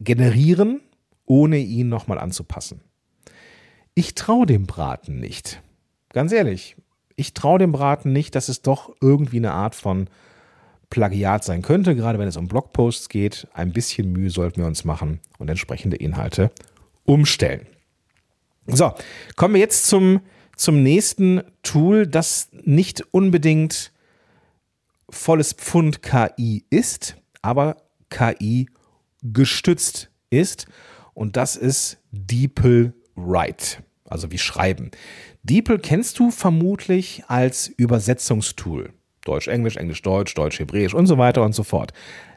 generieren, 0.00 0.80
ohne 1.26 1.58
ihn 1.58 1.88
nochmal 1.88 2.18
anzupassen. 2.18 2.80
Ich 3.94 4.16
traue 4.16 4.46
dem 4.46 4.66
Braten 4.66 5.20
nicht. 5.20 5.62
Ganz 6.08 6.32
ehrlich, 6.32 6.76
ich 7.16 7.34
traue 7.34 7.58
dem 7.58 7.72
Braten 7.72 8.12
nicht, 8.12 8.34
dass 8.34 8.48
es 8.48 8.62
doch 8.62 8.94
irgendwie 9.00 9.38
eine 9.38 9.52
Art 9.52 9.74
von 9.74 10.08
Plagiat 10.90 11.44
sein 11.44 11.62
könnte, 11.62 11.96
gerade 11.96 12.18
wenn 12.18 12.28
es 12.28 12.36
um 12.36 12.48
Blogposts 12.48 13.08
geht. 13.08 13.48
Ein 13.52 13.72
bisschen 13.72 14.12
Mühe 14.12 14.30
sollten 14.30 14.60
wir 14.60 14.66
uns 14.66 14.84
machen 14.84 15.20
und 15.38 15.48
entsprechende 15.48 15.96
Inhalte 15.96 16.50
umstellen. 17.04 17.66
So, 18.66 18.92
kommen 19.36 19.54
wir 19.54 19.60
jetzt 19.60 19.86
zum, 19.86 20.20
zum 20.56 20.82
nächsten 20.82 21.42
Tool, 21.62 22.06
das 22.06 22.48
nicht 22.52 23.02
unbedingt 23.12 23.92
volles 25.10 25.52
Pfund 25.52 26.02
KI 26.02 26.64
ist, 26.70 27.16
aber 27.42 27.76
KI 28.10 28.68
gestützt 29.22 30.10
ist. 30.30 30.66
Und 31.12 31.36
das 31.36 31.56
ist 31.56 31.98
DeepL 32.10 32.94
Write, 33.14 33.84
also 34.14 34.30
wie 34.30 34.38
schreiben. 34.38 34.92
DeepL 35.42 35.80
kennst 35.80 36.18
du 36.20 36.30
vermutlich 36.30 37.24
als 37.26 37.66
Übersetzungstool. 37.66 38.92
Deutsch, 39.24 39.48
Englisch, 39.48 39.76
Englisch, 39.76 40.02
Deutsch, 40.02 40.34
Deutsch, 40.34 40.60
Hebräisch 40.60 40.94
und 40.94 41.06
so 41.06 41.18
weiter 41.18 41.42
und 41.42 41.54
so 41.54 41.64
fort. 41.64 41.92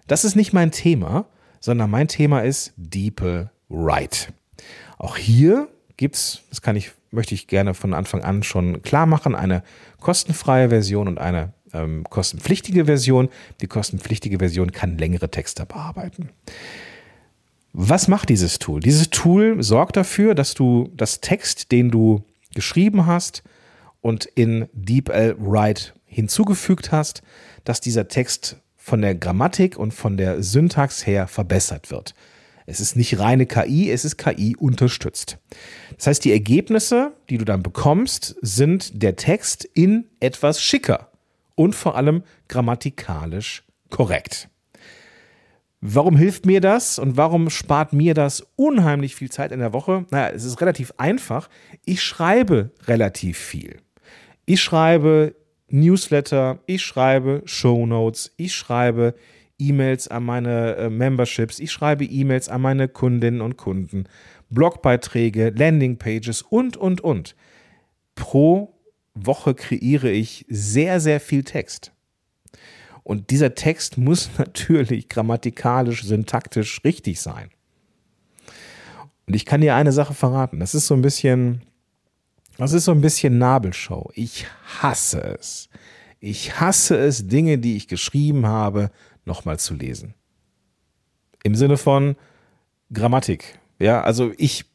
Das 0.07 0.25
ist 0.25 0.35
nicht 0.35 0.53
mein 0.53 0.71
Thema, 0.71 1.27
sondern 1.59 1.89
mein 1.89 2.07
Thema 2.07 2.41
ist 2.41 2.73
DeepL 2.77 3.51
Write. 3.69 4.33
Auch 4.97 5.17
hier 5.17 5.67
gibt's, 5.97 6.41
das 6.49 6.61
kann 6.61 6.75
ich, 6.75 6.91
möchte 7.11 7.35
ich 7.35 7.47
gerne 7.47 7.73
von 7.75 7.93
Anfang 7.93 8.23
an 8.23 8.41
schon 8.41 8.81
klar 8.81 9.05
machen, 9.05 9.35
eine 9.35 9.63
kostenfreie 9.99 10.69
Version 10.69 11.07
und 11.07 11.19
eine 11.19 11.53
ähm, 11.73 12.05
kostenpflichtige 12.09 12.85
Version. 12.85 13.29
Die 13.61 13.67
kostenpflichtige 13.67 14.39
Version 14.39 14.71
kann 14.71 14.97
längere 14.97 15.29
Texte 15.29 15.65
bearbeiten. 15.65 16.29
Was 17.79 18.07
macht 18.07 18.29
dieses 18.29 18.57
Tool? 18.57 18.79
Dieses 18.79 19.11
Tool 19.11 19.61
sorgt 19.61 19.97
dafür, 19.97 20.33
dass 20.33 20.55
du 20.55 20.89
das 20.95 21.21
Text, 21.21 21.71
den 21.71 21.91
du 21.91 22.23
geschrieben 22.55 23.05
hast 23.05 23.43
und 24.01 24.25
in 24.25 24.67
DeepL 24.73 25.35
Write 25.37 25.93
hinzugefügt 26.03 26.91
hast, 26.91 27.21
dass 27.65 27.79
dieser 27.79 28.07
Text 28.07 28.57
von 28.77 29.03
der 29.03 29.13
Grammatik 29.13 29.77
und 29.77 29.93
von 29.93 30.17
der 30.17 30.41
Syntax 30.41 31.05
her 31.05 31.27
verbessert 31.27 31.91
wird. 31.91 32.15
Es 32.65 32.79
ist 32.79 32.95
nicht 32.95 33.19
reine 33.19 33.45
KI, 33.45 33.91
es 33.91 34.05
ist 34.05 34.17
KI 34.17 34.55
unterstützt. 34.55 35.37
Das 35.97 36.07
heißt, 36.07 36.25
die 36.25 36.31
Ergebnisse, 36.31 37.13
die 37.29 37.37
du 37.37 37.45
dann 37.45 37.61
bekommst, 37.61 38.37
sind 38.41 39.03
der 39.03 39.17
Text 39.17 39.65
in 39.65 40.05
etwas 40.19 40.63
schicker 40.63 41.11
und 41.53 41.75
vor 41.75 41.95
allem 41.95 42.23
grammatikalisch 42.47 43.65
korrekt. 43.91 44.49
Warum 45.79 46.17
hilft 46.17 46.45
mir 46.45 46.59
das 46.59 46.97
und 46.97 47.17
warum 47.17 47.51
spart 47.51 47.93
mir 47.93 48.15
das 48.15 48.47
unheimlich 48.55 49.15
viel 49.15 49.29
Zeit 49.29 49.51
in 49.51 49.59
der 49.59 49.73
Woche? 49.73 50.05
Naja, 50.09 50.29
es 50.33 50.43
ist 50.43 50.59
relativ 50.59 50.93
einfach. 50.97 51.49
Ich 51.85 52.01
schreibe 52.01 52.71
relativ 52.87 53.37
viel. 53.37 53.77
Ich 54.45 54.61
schreibe 54.61 55.35
Newsletter, 55.69 56.59
ich 56.65 56.81
schreibe 56.81 57.43
Shownotes, 57.45 58.33
ich 58.37 58.55
schreibe 58.55 59.13
E-Mails 59.59 60.07
an 60.07 60.23
meine 60.23 60.75
äh, 60.75 60.89
Memberships, 60.89 61.59
ich 61.59 61.71
schreibe 61.71 62.05
E-Mails 62.05 62.49
an 62.49 62.61
meine 62.61 62.87
Kundinnen 62.87 63.41
und 63.41 63.57
Kunden, 63.57 64.05
Blogbeiträge, 64.49 65.49
Landingpages 65.55 66.41
und, 66.41 66.77
und, 66.77 67.01
und. 67.01 67.35
Pro 68.15 68.73
Woche 69.13 69.53
kreiere 69.53 70.09
ich 70.09 70.45
sehr, 70.47 70.99
sehr 70.99 71.19
viel 71.19 71.43
Text. 71.43 71.91
Und 73.07 73.29
dieser 73.29 73.55
Text 73.55 73.97
muss 73.97 74.29
natürlich 74.37 75.07
grammatikalisch, 75.07 76.03
syntaktisch 76.03 76.81
richtig 76.83 77.21
sein. 77.21 77.49
Und 79.25 79.33
ich 79.33 79.45
kann 79.45 79.61
dir 79.61 79.75
eine 79.75 79.93
Sache 79.93 80.13
verraten. 80.13 80.59
Das 80.59 80.75
ist 80.75 80.87
so 80.87 80.93
ein 80.93 81.01
bisschen, 81.01 81.61
das 82.57 82.73
ist 82.73 82.83
so 82.83 82.91
ein 82.91 82.99
bisschen 82.99 83.37
Nabelshow. 83.37 84.11
Ich 84.13 84.45
hasse 84.81 85.21
es. 85.21 85.69
Ich 86.19 86.59
hasse 86.59 86.97
es, 86.97 87.29
Dinge, 87.29 87.59
die 87.59 87.77
ich 87.77 87.87
geschrieben 87.87 88.45
habe, 88.45 88.91
nochmal 89.23 89.57
zu 89.57 89.73
lesen. 89.73 90.13
Im 91.43 91.55
Sinne 91.55 91.77
von 91.77 92.17
Grammatik. 92.91 93.57
Ja, 93.79 94.01
also 94.01 94.33
ich 94.37 94.65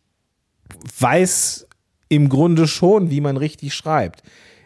weiß 0.99 1.67
im 2.09 2.31
Grunde 2.31 2.67
schon, 2.67 3.11
wie 3.11 3.21
man 3.21 3.37
richtig 3.37 3.75
schreibt. 3.75 4.23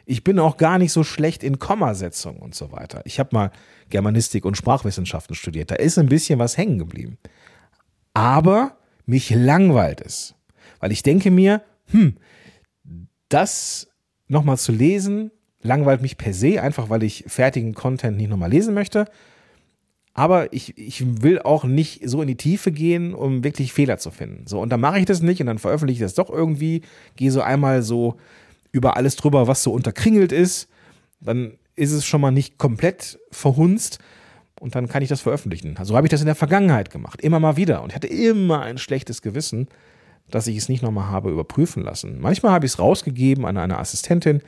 Ich 0.06 0.22
bin 0.22 0.38
auch 0.38 0.56
gar 0.56 0.78
nicht 0.78 0.92
so 0.92 1.02
schlecht 1.02 1.42
in 1.42 1.58
Kommasetzung 1.58 2.38
und 2.38 2.54
so 2.54 2.70
weiter. 2.70 3.02
Ich 3.04 3.18
habe 3.18 3.30
mal 3.32 3.50
Germanistik 3.90 4.44
und 4.44 4.56
Sprachwissenschaften 4.56 5.34
studiert. 5.34 5.72
Da 5.72 5.74
ist 5.74 5.98
ein 5.98 6.08
bisschen 6.08 6.38
was 6.38 6.56
hängen 6.56 6.78
geblieben. 6.78 7.18
Aber 8.14 8.78
mich 9.04 9.30
langweilt 9.30 10.00
es. 10.00 10.34
Weil 10.78 10.92
ich 10.92 11.02
denke 11.02 11.32
mir, 11.32 11.62
hm, 11.86 12.16
das 13.28 13.88
nochmal 14.28 14.58
zu 14.58 14.70
lesen, 14.70 15.32
langweilt 15.60 16.02
mich 16.02 16.16
per 16.16 16.32
se, 16.32 16.62
einfach 16.62 16.88
weil 16.88 17.02
ich 17.02 17.24
fertigen 17.26 17.74
Content 17.74 18.16
nicht 18.16 18.30
nochmal 18.30 18.50
lesen 18.50 18.74
möchte. 18.74 19.06
Aber 20.14 20.52
ich, 20.52 20.78
ich 20.78 21.22
will 21.22 21.40
auch 21.40 21.64
nicht 21.64 22.08
so 22.08 22.22
in 22.22 22.28
die 22.28 22.36
Tiefe 22.36 22.72
gehen, 22.72 23.12
um 23.12 23.44
wirklich 23.44 23.72
Fehler 23.72 23.98
zu 23.98 24.10
finden. 24.10 24.46
So, 24.46 24.60
und 24.60 24.70
dann 24.70 24.80
mache 24.80 24.98
ich 24.98 25.04
das 25.04 25.20
nicht 25.20 25.40
und 25.40 25.46
dann 25.46 25.58
veröffentliche 25.58 26.04
ich 26.04 26.06
das 26.06 26.14
doch 26.14 26.30
irgendwie, 26.30 26.82
gehe 27.16 27.30
so 27.30 27.42
einmal 27.42 27.82
so 27.82 28.16
über 28.76 28.96
alles 28.96 29.16
drüber, 29.16 29.48
was 29.48 29.62
so 29.62 29.72
unterkringelt 29.72 30.32
ist. 30.32 30.68
Dann 31.20 31.58
ist 31.74 31.92
es 31.92 32.04
schon 32.04 32.20
mal 32.20 32.30
nicht 32.30 32.58
komplett 32.58 33.18
verhunzt 33.30 33.98
und 34.60 34.74
dann 34.74 34.88
kann 34.88 35.02
ich 35.02 35.08
das 35.08 35.20
veröffentlichen. 35.20 35.74
So 35.74 35.80
also 35.80 35.96
habe 35.96 36.06
ich 36.06 36.10
das 36.10 36.20
in 36.20 36.26
der 36.26 36.34
Vergangenheit 36.34 36.90
gemacht, 36.90 37.20
immer 37.20 37.40
mal 37.40 37.56
wieder 37.56 37.82
und 37.82 37.90
ich 37.90 37.94
hatte 37.94 38.06
immer 38.06 38.60
ein 38.60 38.78
schlechtes 38.78 39.22
Gewissen, 39.22 39.68
dass 40.30 40.46
ich 40.46 40.56
es 40.56 40.68
nicht 40.68 40.82
nochmal 40.82 41.08
habe 41.08 41.30
überprüfen 41.30 41.82
lassen. 41.82 42.20
Manchmal 42.20 42.52
habe 42.52 42.66
ich 42.66 42.72
es 42.72 42.78
rausgegeben 42.78 43.44
an 43.44 43.56
eine 43.56 43.78
Assistentin 43.78 44.42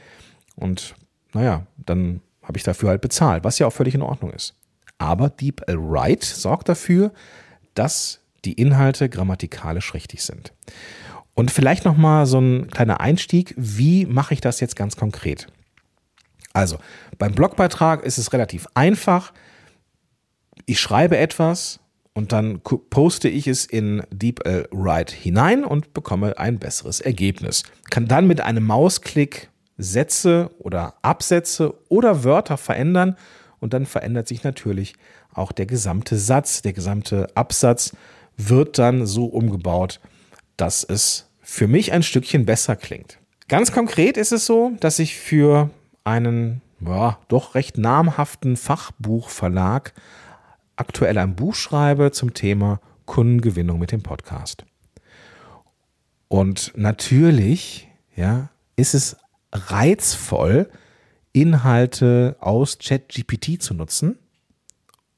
und 0.57 0.95
naja, 1.33 1.67
dann 1.77 2.21
habe 2.43 2.57
ich 2.57 2.65
dafür 2.65 2.91
halt 2.91 3.01
bezahlt, 3.01 3.45
was 3.45 3.59
ja 3.59 3.67
auch 3.67 3.73
völlig 3.73 3.95
in 3.95 4.03
Ordnung 4.03 4.31
ist. 4.33 4.55
Aber 4.99 5.31
DeepL 5.31 5.77
Write 5.79 6.27
sorgt 6.27 6.69
dafür, 6.69 7.13
dass 7.75 8.21
die 8.45 8.55
Inhalte 8.55 9.09
grammatikalisch 9.09 9.95
richtig 9.95 10.23
sind. 10.23 10.53
Und 11.39 11.53
vielleicht 11.53 11.85
noch 11.85 11.97
mal 11.97 12.27
so 12.27 12.41
ein 12.41 12.67
kleiner 12.67 13.01
Einstieg, 13.01 13.55
wie 13.57 14.07
mache 14.07 14.35
ich 14.35 14.41
das 14.41 14.59
jetzt 14.59 14.75
ganz 14.75 14.97
konkret? 14.97 15.47
Also, 16.53 16.79
beim 17.17 17.33
Blogbeitrag 17.33 18.03
ist 18.03 18.19
es 18.19 18.33
relativ 18.33 18.67
einfach. 18.75 19.33
Ich 20.67 20.81
schreibe 20.81 21.17
etwas 21.17 21.79
und 22.13 22.33
dann 22.33 22.61
poste 22.91 23.29
ich 23.29 23.47
es 23.47 23.67
in 23.67 24.03
DeepL 24.11 24.67
Write 24.73 25.15
hinein 25.15 25.65
und 25.65 25.95
bekomme 25.95 26.37
ein 26.39 26.59
besseres 26.59 27.01
Ergebnis. 27.01 27.63
Kann 27.89 28.09
dann 28.09 28.27
mit 28.27 28.41
einem 28.41 28.65
Mausklick 28.67 29.49
Sätze 29.77 30.51
oder 30.59 30.95
Absätze 31.03 31.73
oder 31.89 32.25
Wörter 32.25 32.57
verändern 32.57 33.17
und 33.61 33.75
dann 33.75 33.87
verändert 33.87 34.27
sich 34.27 34.43
natürlich 34.43 34.97
auch 35.33 35.53
der 35.53 35.67
gesamte 35.67 36.19
Satz, 36.19 36.63
der 36.63 36.73
gesamte 36.73 37.29
Absatz 37.37 37.93
wird 38.37 38.77
dann 38.77 39.07
so 39.07 39.27
umgebaut, 39.27 40.01
dass 40.57 40.83
es 40.83 41.28
für 41.51 41.67
mich 41.67 41.93
ein 41.93 42.03
Stückchen 42.03 42.45
besser 42.45 42.77
klingt. 42.77 43.19
Ganz 43.49 43.73
konkret 43.73 44.19
ist 44.19 44.33
es 44.33 44.45
so, 44.45 44.73
dass 44.81 44.99
ich 44.99 45.17
für 45.17 45.71
einen 46.05 46.61
ja, 46.79 47.19
doch 47.29 47.55
recht 47.55 47.79
namhaften 47.79 48.59
Fachbuchverlag 48.59 49.95
aktuell 50.77 51.17
ein 51.17 51.37
Buch 51.37 51.55
schreibe 51.55 52.13
zum 52.13 52.35
Thema 52.35 52.83
Kundengewinnung 53.07 53.79
mit 53.79 53.93
dem 53.93 54.03
Podcast. 54.03 54.67
Und 56.29 56.73
natürlich, 56.77 57.89
ja, 58.15 58.51
ist 58.77 58.93
es 58.93 59.17
reizvoll, 59.51 60.69
Inhalte 61.33 62.37
aus 62.41 62.77
ChatGPT 62.79 63.63
zu 63.63 63.73
nutzen, 63.73 64.19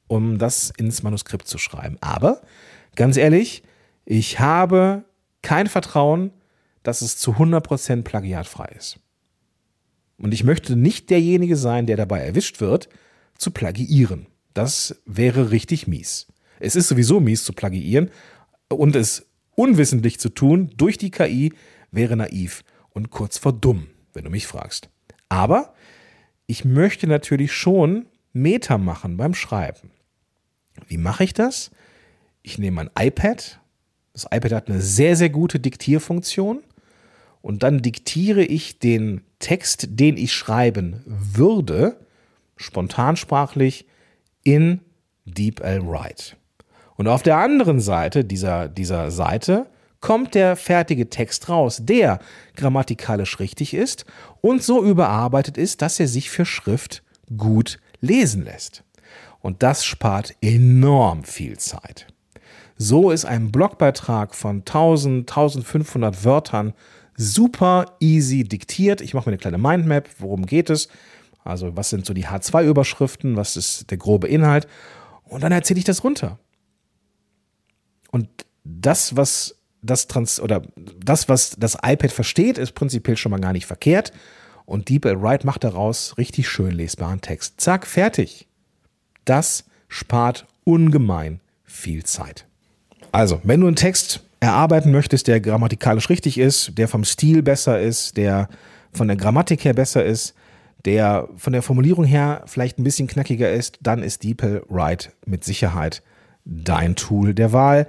um 0.07 0.39
das 0.39 0.71
ins 0.79 1.03
Manuskript 1.03 1.49
zu 1.49 1.59
schreiben. 1.59 1.99
Aber 2.01 2.41
ganz 2.95 3.17
ehrlich, 3.17 3.65
ich 4.05 4.39
habe 4.39 5.05
kein 5.43 5.67
Vertrauen, 5.67 6.33
dass 6.83 7.03
es 7.03 7.19
zu 7.19 7.33
100% 7.33 8.03
plagiatfrei 8.03 8.73
ist. 8.77 8.99
Und 10.19 10.33
ich 10.33 10.45
möchte 10.45 10.77
nicht 10.77 11.11
derjenige 11.11 11.57
sein, 11.57 11.87
der 11.87 11.97
dabei 11.97 12.21
erwischt 12.21 12.61
wird, 12.61 12.89
zu 13.37 13.51
plagiieren. 13.51 14.27
Das 14.55 15.01
wäre 15.07 15.51
richtig 15.51 15.87
mies. 15.87 16.27
Es 16.59 16.77
ist 16.77 16.89
sowieso 16.89 17.21
mies 17.21 17.45
zu 17.45 17.53
plagiieren 17.53 18.11
und 18.69 18.95
es 18.97 19.27
unwissentlich 19.55 20.21
zu 20.21 20.29
tun 20.29 20.71
durch 20.77 20.99
die 20.99 21.11
KI 21.11 21.53
wäre 21.91 22.17
naiv 22.17 22.65
und 22.91 23.11
kurz 23.11 23.39
vor 23.39 23.53
dumm, 23.53 23.87
wenn 24.13 24.25
du 24.25 24.31
mich 24.31 24.47
fragst. 24.47 24.91
Aber 25.29 25.75
ich 26.47 26.65
möchte 26.65 27.07
natürlich 27.07 27.53
schon 27.53 28.07
Meter 28.33 28.79
machen 28.79 29.17
beim 29.17 29.35
Schreiben. 29.35 29.91
Wie 30.87 30.99
mache 30.99 31.25
ich 31.25 31.33
das? 31.33 31.71
Ich 32.43 32.59
nehme 32.59 32.77
mein 32.77 32.91
iPad. 32.99 33.61
Das 34.13 34.27
iPad 34.31 34.53
hat 34.53 34.69
eine 34.69 34.81
sehr, 34.81 35.17
sehr 35.17 35.31
gute 35.31 35.61
Diktierfunktion. 35.61 36.63
Und 37.43 37.63
dann 37.63 37.81
diktiere 37.81 38.43
ich 38.43 38.79
den 38.79 39.23
Text, 39.39 39.89
den 39.91 40.17
ich 40.17 40.33
schreiben 40.33 41.03
würde, 41.07 41.97
spontansprachlich 42.57 43.87
in 44.45 44.81
DeepL 45.25 45.87
Write. 45.87 46.37
Und 46.97 47.09
auf 47.09 47.23
der 47.23 47.39
anderen 47.39 47.81
Seite 47.81 48.25
dieser, 48.25 48.69
dieser 48.69 49.11
Seite 49.11 49.67
kommt 50.01 50.35
der 50.35 50.57
fertige 50.57 51.09
Text 51.09 51.49
raus, 51.49 51.79
der 51.83 52.19
grammatikalisch 52.57 53.39
richtig 53.39 53.75
ist 53.75 54.05
und 54.41 54.63
so 54.63 54.85
überarbeitet 54.85 55.57
ist, 55.57 55.83
dass 55.83 56.01
er 56.01 56.09
sich 56.09 56.31
für 56.31 56.45
Schrift 56.45 57.03
gut 57.37 57.79
lesen 58.01 58.45
lässt. 58.45 58.83
Und 59.41 59.63
das 59.63 59.85
spart 59.85 60.35
enorm 60.43 61.25
viel 61.25 61.59
Zeit. 61.59 62.07
So 62.83 63.11
ist 63.11 63.27
ein 63.27 63.53
Blogbeitrag 63.53 64.35
von 64.35 64.61
1000, 64.61 65.31
1500 65.31 66.25
Wörtern 66.25 66.73
super 67.15 67.85
easy 68.01 68.43
diktiert. 68.43 69.03
Ich 69.03 69.13
mache 69.13 69.29
mir 69.29 69.35
eine 69.35 69.39
kleine 69.39 69.59
Mindmap, 69.59 70.09
worum 70.19 70.47
geht 70.47 70.71
es? 70.71 70.89
Also 71.45 71.77
was 71.77 71.91
sind 71.91 72.07
so 72.07 72.15
die 72.15 72.27
H2-Überschriften, 72.27 73.37
was 73.37 73.59
ist 73.59 73.91
der 73.91 73.99
grobe 73.99 74.29
Inhalt? 74.29 74.67
Und 75.25 75.43
dann 75.43 75.53
erzähle 75.53 75.77
ich 75.77 75.85
das 75.85 76.03
runter. 76.03 76.39
Und 78.13 78.31
das, 78.65 79.15
was 79.15 79.61
das 79.83 80.07
Trans 80.07 80.41
oder 80.41 80.63
das, 81.05 81.29
was 81.29 81.57
das 81.59 81.77
iPad 81.83 82.13
versteht, 82.13 82.57
ist 82.57 82.73
prinzipiell 82.73 83.19
schon 83.19 83.31
mal 83.31 83.41
gar 83.41 83.53
nicht 83.53 83.67
verkehrt. 83.67 84.11
Und 84.65 84.89
DeepL 84.89 85.21
Write 85.21 85.45
macht 85.45 85.65
daraus 85.65 86.17
richtig 86.17 86.49
schön 86.49 86.71
lesbaren 86.71 87.21
Text. 87.21 87.61
Zack, 87.61 87.87
fertig. 87.87 88.49
Das 89.27 89.67
spart 89.89 90.47
ungemein 90.65 91.43
viel 91.63 92.05
Zeit. 92.05 92.47
Also, 93.13 93.41
wenn 93.43 93.61
du 93.61 93.67
einen 93.67 93.77
Text 93.77 94.21
erarbeiten 94.41 94.91
möchtest, 94.91 95.29
der 95.29 95.41
grammatikalisch 95.41 96.09
richtig 96.09 96.39
ist, 96.39 96.79
der 96.79 96.89
vom 96.89 97.05
Stil 97.05 97.43
besser 97.43 97.81
ist, 97.81 98.17
der 98.17 98.49
von 98.93 99.09
der 99.09 99.17
Grammatik 99.17 99.65
her 99.65 99.75
besser 99.75 100.05
ist, 100.05 100.35
der 100.85 101.29
von 101.37 101.53
der 101.53 101.63
Formulierung 101.63 102.05
her 102.05 102.43
vielleicht 102.47 102.79
ein 102.79 102.85
bisschen 102.85 103.07
knackiger 103.07 103.53
ist, 103.53 103.79
dann 103.83 104.03
ist 104.03 104.25
DeepL 104.25 104.65
Write 104.69 105.11
mit 105.27 105.45
Sicherheit 105.45 106.03
dein 106.45 106.97
Tool 106.97 107.35
der 107.35 107.53
Wahl. 107.53 107.87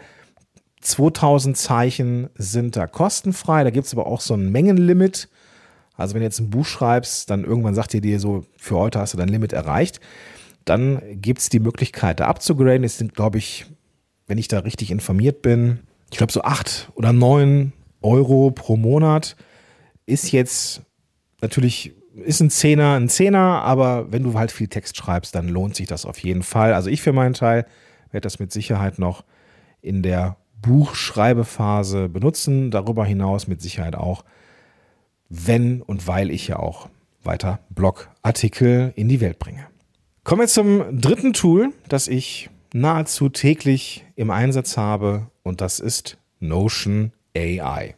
2000 0.82 1.56
Zeichen 1.56 2.30
sind 2.36 2.76
da 2.76 2.88
kostenfrei. 2.88 3.64
Da 3.64 3.70
gibt 3.70 3.86
es 3.86 3.94
aber 3.94 4.08
auch 4.08 4.20
so 4.20 4.34
ein 4.34 4.52
Mengenlimit. 4.52 5.30
Also 5.96 6.16
wenn 6.16 6.22
du 6.22 6.26
jetzt 6.26 6.40
ein 6.40 6.50
Buch 6.50 6.66
schreibst, 6.66 7.30
dann 7.30 7.44
irgendwann 7.44 7.76
sagt 7.76 7.94
ihr 7.94 8.02
dir 8.02 8.20
so, 8.20 8.44
für 8.58 8.78
heute 8.78 9.00
hast 9.00 9.14
du 9.14 9.18
dein 9.18 9.30
Limit 9.30 9.54
erreicht. 9.54 10.00
Dann 10.66 11.02
gibt 11.22 11.40
es 11.40 11.50
die 11.50 11.60
Möglichkeit, 11.60 12.20
da 12.20 12.28
abzugraden. 12.28 12.84
Es 12.84 12.98
sind, 12.98 13.14
glaube 13.16 13.38
ich, 13.38 13.68
wenn 14.32 14.38
ich 14.38 14.48
da 14.48 14.60
richtig 14.60 14.92
informiert 14.92 15.42
bin, 15.42 15.80
ich 16.10 16.18
glaube 16.18 16.32
so 16.32 16.44
acht 16.44 16.90
oder 16.96 17.12
neun 17.12 17.74
Euro 18.02 18.50
pro 18.52 18.78
Monat. 18.78 19.36
Ist 20.06 20.32
jetzt 20.32 20.84
natürlich, 21.42 21.94
ist 22.16 22.40
ein 22.40 22.50
Zehner, 22.50 22.94
ein 22.94 23.10
Zehner, 23.10 23.62
aber 23.62 24.10
wenn 24.14 24.24
du 24.24 24.36
halt 24.36 24.54
viel 24.54 24.70
Text 24.70 24.96
schreibst, 24.96 25.36
dann 25.36 25.50
lohnt 25.50 25.76
sich 25.76 25.88
das 25.88 26.06
auf 26.06 26.18
jeden 26.20 26.44
Fall. 26.44 26.74
Also 26.74 26.90
ich 26.90 27.02
für 27.02 27.12
meinen 27.12 27.34
Teil 27.34 27.66
werde 28.12 28.24
das 28.24 28.40
mit 28.40 28.54
Sicherheit 28.54 29.00
noch 29.00 29.26
in 29.82 30.02
der 30.02 30.38
Buchschreibephase 30.62 32.08
benutzen. 32.08 32.72
Darüber 32.72 33.04
hinaus 33.04 33.48
mit 33.48 33.62
Sicherheit 33.62 33.98
auch, 33.98 34.24
wenn 35.28 35.82
und 35.82 36.08
weil 36.08 36.32
ich 36.32 36.48
ja 36.48 36.56
auch 36.56 36.88
weiter 37.22 37.60
Blogartikel 37.70 38.94
in 38.96 39.10
die 39.10 39.20
Welt 39.20 39.40
bringe. 39.40 39.68
Kommen 40.24 40.40
wir 40.40 40.48
zum 40.48 41.02
dritten 41.02 41.34
Tool, 41.34 41.74
das 41.90 42.08
ich 42.08 42.50
nahezu 42.74 43.30
täglich 43.30 44.06
im 44.22 44.30
Einsatz 44.30 44.78
habe 44.78 45.32
und 45.42 45.62
das 45.62 45.80
ist 45.80 46.18
Notion 46.40 47.12
AI. 47.36 47.96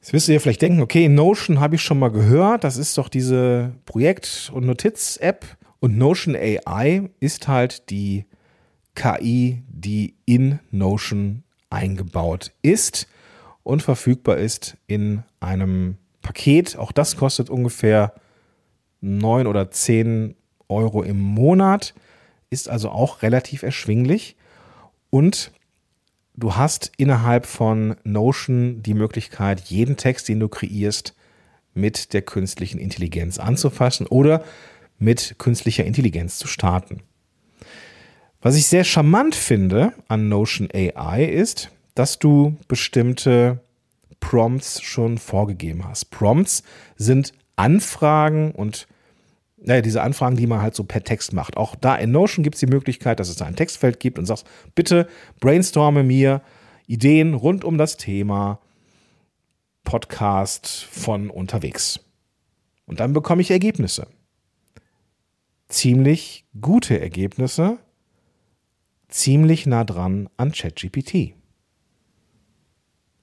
Jetzt 0.00 0.12
wirst 0.14 0.28
du 0.28 0.32
dir 0.32 0.40
vielleicht 0.40 0.62
denken, 0.62 0.80
okay, 0.80 1.10
Notion 1.10 1.60
habe 1.60 1.74
ich 1.74 1.82
schon 1.82 1.98
mal 1.98 2.10
gehört, 2.10 2.64
das 2.64 2.78
ist 2.78 2.96
doch 2.96 3.10
diese 3.10 3.74
Projekt- 3.84 4.50
und 4.54 4.64
Notiz-App 4.64 5.44
und 5.78 5.98
Notion 5.98 6.34
AI 6.34 7.10
ist 7.20 7.48
halt 7.48 7.90
die 7.90 8.24
KI, 8.94 9.62
die 9.68 10.14
in 10.24 10.58
Notion 10.70 11.42
eingebaut 11.68 12.52
ist 12.62 13.06
und 13.62 13.82
verfügbar 13.82 14.38
ist 14.38 14.78
in 14.86 15.22
einem 15.40 15.98
Paket. 16.22 16.78
Auch 16.78 16.92
das 16.92 17.16
kostet 17.16 17.50
ungefähr 17.50 18.14
9 19.02 19.46
oder 19.46 19.70
10 19.70 20.34
Euro 20.68 21.02
im 21.02 21.20
Monat, 21.20 21.92
ist 22.48 22.70
also 22.70 22.88
auch 22.88 23.20
relativ 23.20 23.62
erschwinglich. 23.62 24.35
Und 25.16 25.50
du 26.34 26.56
hast 26.56 26.92
innerhalb 26.98 27.46
von 27.46 27.96
Notion 28.04 28.82
die 28.82 28.92
Möglichkeit, 28.92 29.60
jeden 29.60 29.96
Text, 29.96 30.28
den 30.28 30.40
du 30.40 30.48
kreierst, 30.48 31.14
mit 31.72 32.12
der 32.12 32.20
künstlichen 32.20 32.78
Intelligenz 32.78 33.38
anzufassen 33.38 34.06
oder 34.06 34.44
mit 34.98 35.36
künstlicher 35.38 35.86
Intelligenz 35.86 36.36
zu 36.36 36.46
starten. 36.46 37.00
Was 38.42 38.56
ich 38.56 38.66
sehr 38.66 38.84
charmant 38.84 39.34
finde 39.34 39.94
an 40.06 40.28
Notion 40.28 40.68
AI 40.70 41.24
ist, 41.24 41.70
dass 41.94 42.18
du 42.18 42.58
bestimmte 42.68 43.60
Prompts 44.20 44.82
schon 44.82 45.16
vorgegeben 45.16 45.88
hast. 45.88 46.10
Prompts 46.10 46.62
sind 46.96 47.32
Anfragen 47.56 48.50
und 48.50 48.86
naja, 49.66 49.82
diese 49.82 50.02
Anfragen, 50.02 50.36
die 50.36 50.46
man 50.46 50.62
halt 50.62 50.76
so 50.76 50.84
per 50.84 51.02
Text 51.02 51.32
macht. 51.32 51.56
Auch 51.56 51.74
da 51.74 51.96
in 51.96 52.12
Notion 52.12 52.44
gibt 52.44 52.54
es 52.54 52.60
die 52.60 52.66
Möglichkeit, 52.66 53.18
dass 53.18 53.28
es 53.28 53.36
da 53.36 53.46
ein 53.46 53.56
Textfeld 53.56 53.98
gibt 53.98 54.18
und 54.18 54.24
sagst, 54.24 54.46
bitte 54.76 55.08
brainstorme 55.40 56.04
mir 56.04 56.40
Ideen 56.86 57.34
rund 57.34 57.64
um 57.64 57.76
das 57.76 57.96
Thema 57.96 58.60
Podcast 59.82 60.84
von 60.84 61.30
unterwegs. 61.30 61.98
Und 62.86 63.00
dann 63.00 63.12
bekomme 63.12 63.42
ich 63.42 63.50
Ergebnisse. 63.50 64.06
Ziemlich 65.68 66.44
gute 66.60 67.00
Ergebnisse, 67.00 67.78
ziemlich 69.08 69.66
nah 69.66 69.82
dran 69.82 70.28
an 70.36 70.52
ChatGPT. 70.52 71.34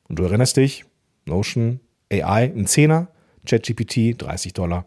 Und 0.10 0.20
du 0.20 0.24
erinnerst 0.24 0.58
dich, 0.58 0.84
Notion, 1.26 1.80
AI, 2.12 2.52
ein 2.54 2.68
Zehner, 2.68 3.08
ChatGPT, 3.46 4.22
30 4.22 4.52
Dollar 4.52 4.86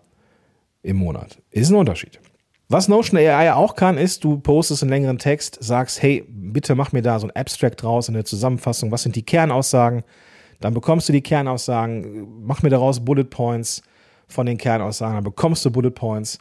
im 0.86 0.96
Monat. 0.96 1.42
Ist 1.50 1.70
ein 1.70 1.76
Unterschied. 1.76 2.20
Was 2.68 2.88
Notion 2.88 3.18
AI 3.18 3.52
auch 3.52 3.76
kann, 3.76 3.96
ist, 3.96 4.24
du 4.24 4.38
postest 4.38 4.82
einen 4.82 4.90
längeren 4.90 5.18
Text, 5.18 5.58
sagst, 5.60 6.02
hey, 6.02 6.24
bitte 6.28 6.74
mach 6.74 6.92
mir 6.92 7.02
da 7.02 7.18
so 7.20 7.26
ein 7.28 7.36
Abstract 7.36 7.82
draus, 7.82 8.08
eine 8.08 8.24
Zusammenfassung, 8.24 8.90
was 8.90 9.02
sind 9.02 9.14
die 9.14 9.24
Kernaussagen? 9.24 10.02
Dann 10.60 10.74
bekommst 10.74 11.08
du 11.08 11.12
die 11.12 11.22
Kernaussagen, 11.22 12.44
mach 12.44 12.62
mir 12.62 12.70
daraus 12.70 13.04
Bullet 13.04 13.24
Points 13.24 13.82
von 14.26 14.46
den 14.46 14.58
Kernaussagen, 14.58 15.14
dann 15.14 15.24
bekommst 15.24 15.64
du 15.64 15.70
Bullet 15.70 15.90
Points. 15.90 16.38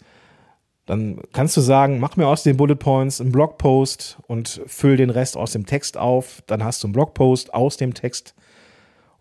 Dann 0.88 1.20
kannst 1.34 1.58
du 1.58 1.62
sagen, 1.62 2.00
mach 2.00 2.16
mir 2.16 2.28
aus 2.28 2.44
den 2.44 2.58
Bullet 2.58 2.76
Points 2.76 3.20
einen 3.20 3.32
Blogpost 3.32 4.18
und 4.28 4.62
füll 4.68 4.98
den 4.98 5.10
Rest 5.10 5.36
aus 5.36 5.52
dem 5.52 5.66
Text 5.66 5.98
auf. 5.98 6.44
Dann 6.46 6.64
hast 6.64 6.84
du 6.84 6.88
einen 6.88 6.94
Blogpost 6.94 7.54
aus 7.54 7.78
dem 7.78 7.96
Text. 7.96 8.36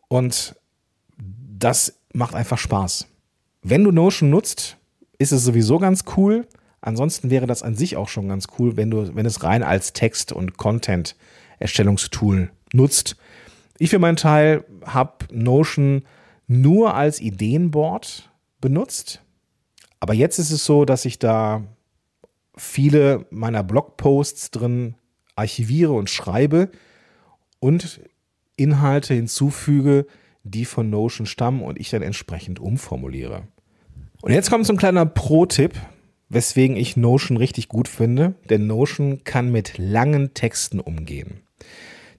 Und 0.09 0.57
das 1.17 1.99
macht 2.13 2.35
einfach 2.35 2.59
Spaß. 2.59 3.07
Wenn 3.63 3.83
du 3.83 3.93
Notion 3.93 4.29
nutzt, 4.29 4.77
ist 5.19 5.33
es 5.33 5.45
sowieso 5.45 5.79
ganz 5.79 6.05
cool. 6.17 6.47
Ansonsten 6.81 7.31
wäre 7.31 7.47
das 7.47 7.63
an 7.63 7.77
sich 7.77 7.97
auch 7.97 8.09
schon 8.09 8.29
ganz 8.29 8.47
cool, 8.59 8.77
wenn 8.77 8.91
du, 8.91 9.15
wenn 9.15 9.27
es 9.27 9.43
rein 9.43 9.63
als 9.63 9.93
Text- 9.93 10.33
und 10.33 10.57
Content-Erstellungstool 10.59 12.51
nutzt. 12.73 13.17
Ich 13.79 13.91
für 13.91 13.99
meinen 13.99 14.17
Teil 14.17 14.65
habe 14.85 15.27
Notion 15.33 16.03
nur 16.47 16.95
als 16.95 17.21
Ideenboard 17.21 18.31
benutzt. 18.61 19.23
Aber 20.01 20.13
jetzt 20.15 20.39
ist 20.39 20.51
es 20.51 20.65
so, 20.65 20.85
dass 20.85 21.07
ich 21.07 21.19
da 21.19 21.65
viele 22.57 23.27
meiner 23.31 23.63
Blogposts 23.63 24.51
drin 24.51 24.95
archiviere 25.37 25.93
und 25.93 26.11
schreibe 26.11 26.71
und 27.59 28.01
Inhalte 28.57 29.15
hinzufüge, 29.15 30.07
die 30.45 30.65
von 30.65 30.91
Notion 30.91 31.27
stammen 31.27 31.63
und 31.63 31.81
ich 31.81 31.91
dann 31.91 32.03
entsprechend 32.03 32.61
umformuliere. 32.61 33.49
Und 34.25 34.33
jetzt 34.33 34.49
kommt 34.49 34.65
so 34.65 34.73
ein 34.73 34.79
kleiner 34.79 35.05
Pro-Tipp, 35.05 35.75
weswegen 36.31 36.79
ich 36.79 36.97
Notion 36.97 37.37
richtig 37.37 37.69
gut 37.69 37.89
finde, 37.89 38.33
denn 38.49 38.67
Notion 38.67 39.23
kann 39.23 39.53
mit 39.53 39.77
langen 39.77 40.33
Texten 40.33 40.81
umgehen. 40.81 41.43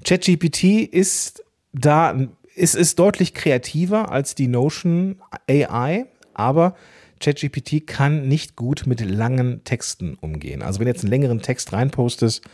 ChatGPT 0.04 0.84
ist 0.84 1.44
da, 1.74 2.16
ist, 2.54 2.76
ist 2.76 3.00
deutlich 3.00 3.34
kreativer 3.34 4.12
als 4.12 4.36
die 4.36 4.48
Notion 4.48 5.20
AI, 5.50 6.06
aber 6.36 6.76
ChatGPT 7.22 7.88
kann 7.88 8.28
nicht 8.28 8.56
gut 8.56 8.84
mit 8.86 9.02
langen 9.02 9.64
Texten 9.64 10.14
umgehen. 10.22 10.62
Also 10.62 10.78
wenn 10.78 10.86
du 10.86 10.92
jetzt 10.92 11.02
einen 11.02 11.10
längeren 11.10 11.42
Text 11.42 11.74
reinpostest 11.74 12.46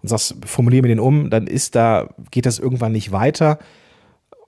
und 0.00 0.10
sagst, 0.10 0.36
formuliere 0.46 0.82
mir 0.82 0.88
den 0.88 1.00
um, 1.00 1.28
dann 1.28 1.48
ist 1.48 1.74
da, 1.74 2.14
geht 2.30 2.46
das 2.46 2.60
irgendwann 2.60 2.92
nicht 2.92 3.10
weiter 3.10 3.58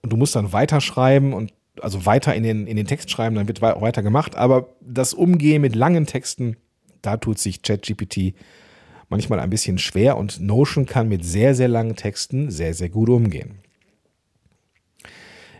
und 0.02 0.12
du 0.12 0.16
musst 0.16 0.36
dann 0.36 0.52
weiterschreiben 0.52 1.32
und 1.32 1.52
also 1.80 2.06
weiter 2.06 2.34
in 2.34 2.42
den, 2.42 2.66
in 2.66 2.76
den 2.76 2.86
Text 2.86 3.10
schreiben, 3.10 3.36
dann 3.36 3.48
wird 3.48 3.62
weiter 3.62 4.02
gemacht. 4.02 4.36
Aber 4.36 4.74
das 4.80 5.14
Umgehen 5.14 5.62
mit 5.62 5.74
langen 5.74 6.06
Texten, 6.06 6.56
da 7.02 7.16
tut 7.16 7.38
sich 7.38 7.62
ChatGPT 7.62 8.34
manchmal 9.08 9.40
ein 9.40 9.50
bisschen 9.50 9.78
schwer 9.78 10.16
und 10.16 10.40
Notion 10.40 10.86
kann 10.86 11.08
mit 11.08 11.24
sehr, 11.24 11.54
sehr 11.54 11.68
langen 11.68 11.96
Texten 11.96 12.50
sehr, 12.50 12.74
sehr 12.74 12.88
gut 12.88 13.08
umgehen. 13.08 13.58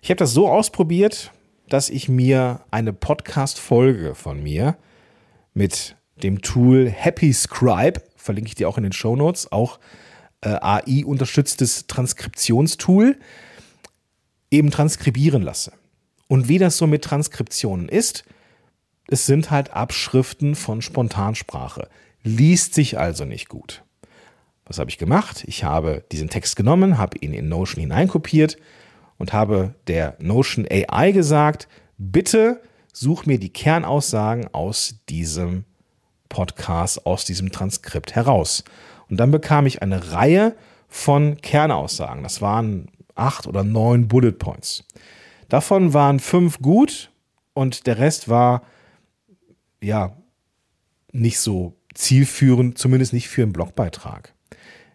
Ich 0.02 0.10
habe 0.10 0.18
das 0.18 0.32
so 0.32 0.48
ausprobiert, 0.48 1.32
dass 1.68 1.88
ich 1.88 2.08
mir 2.08 2.60
eine 2.70 2.92
Podcast-Folge 2.92 4.14
von 4.14 4.42
mir 4.42 4.76
mit 5.54 5.96
dem 6.22 6.42
Tool 6.42 6.90
Happy 6.90 7.32
Scribe, 7.32 8.02
verlinke 8.16 8.48
ich 8.48 8.54
dir 8.54 8.68
auch 8.68 8.76
in 8.76 8.84
den 8.84 8.92
Show 8.92 9.16
Notes, 9.16 9.50
auch 9.50 9.78
äh, 10.42 10.48
AI-unterstütztes 10.48 11.86
Transkriptionstool, 11.86 13.16
eben 14.50 14.70
transkribieren 14.70 15.42
lasse. 15.42 15.72
Und 16.28 16.48
wie 16.48 16.58
das 16.58 16.76
so 16.76 16.86
mit 16.86 17.04
Transkriptionen 17.04 17.88
ist, 17.88 18.24
es 19.06 19.26
sind 19.26 19.50
halt 19.50 19.72
Abschriften 19.72 20.54
von 20.54 20.82
Spontansprache. 20.82 21.88
Liest 22.22 22.74
sich 22.74 22.98
also 22.98 23.24
nicht 23.24 23.48
gut. 23.48 23.82
Was 24.66 24.78
habe 24.78 24.88
ich 24.88 24.96
gemacht? 24.96 25.44
Ich 25.46 25.64
habe 25.64 26.04
diesen 26.10 26.30
Text 26.30 26.56
genommen, 26.56 26.96
habe 26.96 27.18
ihn 27.18 27.34
in 27.34 27.48
Notion 27.48 27.82
hineinkopiert 27.82 28.56
und 29.18 29.32
habe 29.32 29.74
der 29.86 30.16
Notion 30.18 30.66
AI 30.70 31.12
gesagt, 31.12 31.68
bitte 31.98 32.62
such 32.92 33.26
mir 33.26 33.38
die 33.38 33.52
Kernaussagen 33.52 34.48
aus 34.54 35.00
diesem 35.08 35.64
Podcast, 36.30 37.06
aus 37.06 37.24
diesem 37.24 37.52
Transkript 37.52 38.14
heraus. 38.14 38.64
Und 39.10 39.18
dann 39.18 39.30
bekam 39.30 39.66
ich 39.66 39.82
eine 39.82 40.12
Reihe 40.12 40.56
von 40.88 41.36
Kernaussagen. 41.42 42.22
Das 42.22 42.40
waren 42.40 42.88
acht 43.14 43.46
oder 43.46 43.64
neun 43.64 44.08
Bullet 44.08 44.32
Points. 44.32 44.84
Davon 45.48 45.92
waren 45.92 46.20
fünf 46.20 46.60
gut 46.60 47.10
und 47.52 47.86
der 47.86 47.98
Rest 47.98 48.28
war 48.28 48.62
ja 49.80 50.16
nicht 51.12 51.38
so 51.38 51.74
zielführend, 51.94 52.78
zumindest 52.78 53.12
nicht 53.12 53.28
für 53.28 53.42
einen 53.42 53.52
Blogbeitrag. 53.52 54.34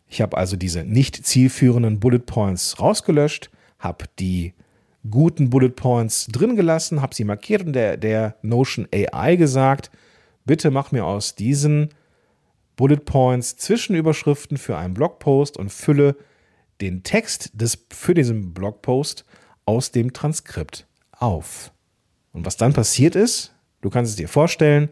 Ich 0.07 0.21
habe 0.21 0.38
also 0.38 0.57
diese 0.57 0.83
nicht 0.83 1.25
zielführenden 1.25 1.99
Bullet 1.99 2.19
Points 2.19 2.79
rausgelöscht, 2.79 3.49
habe 3.77 4.05
die 4.17 4.53
guten 5.09 5.49
Bullet 5.49 5.69
Points 5.69 6.27
drin 6.27 6.55
gelassen, 6.55 7.01
habe 7.01 7.15
sie 7.15 7.23
markiert 7.23 7.65
und 7.65 7.73
der, 7.73 7.95
der 7.95 8.35
Notion 8.41 8.88
AI 8.93 9.35
gesagt, 9.35 9.91
bitte 10.45 10.71
mach 10.71 10.91
mir 10.91 11.05
aus 11.05 11.35
diesen 11.35 11.89
Bullet 12.75 13.05
Points 13.05 13.55
Zwischenüberschriften 13.57 14.57
für 14.57 14.77
einen 14.77 14.93
Blogpost 14.93 15.57
und 15.57 15.71
fülle 15.71 16.15
den 16.81 17.03
Text 17.03 17.51
des, 17.53 17.85
für 17.91 18.13
diesen 18.13 18.53
Blogpost 18.53 19.25
aus 19.69 19.91
dem 19.91 20.13
Transkript 20.13 20.88
auf. 21.12 21.71
Und 22.34 22.43
was 22.43 22.58
dann 22.58 22.73
passiert 22.73 23.15
ist, 23.15 23.53
du 23.82 23.91
kannst 23.91 24.10
es 24.10 24.15
dir 24.15 24.27
vorstellen, 24.27 24.89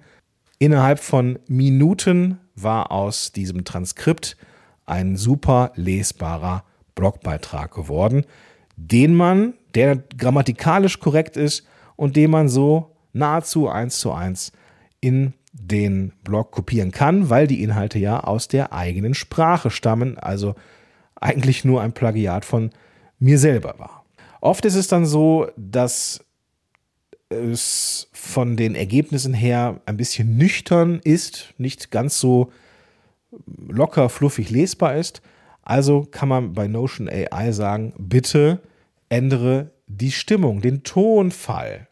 innerhalb 0.60 1.00
von 1.00 1.40
Minuten 1.48 2.38
war 2.54 2.92
aus 2.92 3.32
diesem 3.32 3.66
Transkript 3.66 4.38
ein 4.86 5.18
super 5.18 5.72
lesbarer 5.74 6.64
Blogbeitrag 6.94 7.74
geworden, 7.74 8.24
den 8.76 9.16
man, 9.16 9.56
der 9.74 9.96
grammatikalisch 9.96 11.00
korrekt 11.00 11.38
ist 11.38 11.66
und 11.96 12.16
den 12.16 12.30
man 12.30 12.48
so 12.48 12.96
nahezu 13.14 13.68
eins 13.68 13.98
zu 13.98 14.12
eins 14.12 14.52
in 15.02 15.34
den 15.54 16.14
Blog 16.24 16.52
kopieren 16.52 16.92
kann, 16.92 17.32
weil 17.32 17.48
die 17.48 17.64
Inhalte 17.64 17.98
ja 17.98 18.20
aus 18.20 18.48
der 18.48 18.74
eigenen 18.74 19.16
Sprache 19.16 19.72
stammen, 19.72 20.20
also 20.20 20.54
eigentlich 21.16 21.66
nur 21.66 21.82
ein 21.82 21.94
Plagiat 21.94 22.46
von 22.46 22.70
mir 23.18 23.40
selber 23.40 23.74
war. 23.80 23.97
Oft 24.42 24.66
ist 24.66 24.76
es 24.76 24.88
dann 24.88 25.06
so, 25.06 25.48
dass 25.56 26.24
es 27.30 28.10
von 28.14 28.56
den 28.56 28.76
Ergebnissen 28.76 29.34
her 29.34 29.82
ein 29.86 29.98
bisschen 29.98 30.38
nüchtern 30.38 31.00
ist, 31.04 31.54
nicht 31.58 31.92
ganz 31.92 32.20
so 32.20 32.52
locker, 33.68 34.10
fluffig 34.10 34.50
lesbar 34.50 34.96
ist. 34.96 35.22
Also 35.62 36.08
kann 36.10 36.30
man 36.30 36.54
bei 36.54 36.68
Notion 36.68 37.10
AI 37.10 37.52
sagen, 37.52 37.94
bitte 37.98 38.62
ändere 39.10 39.72
die 39.88 40.12
Stimmung, 40.12 40.62
den 40.62 40.84
Tonfall. 40.84 41.88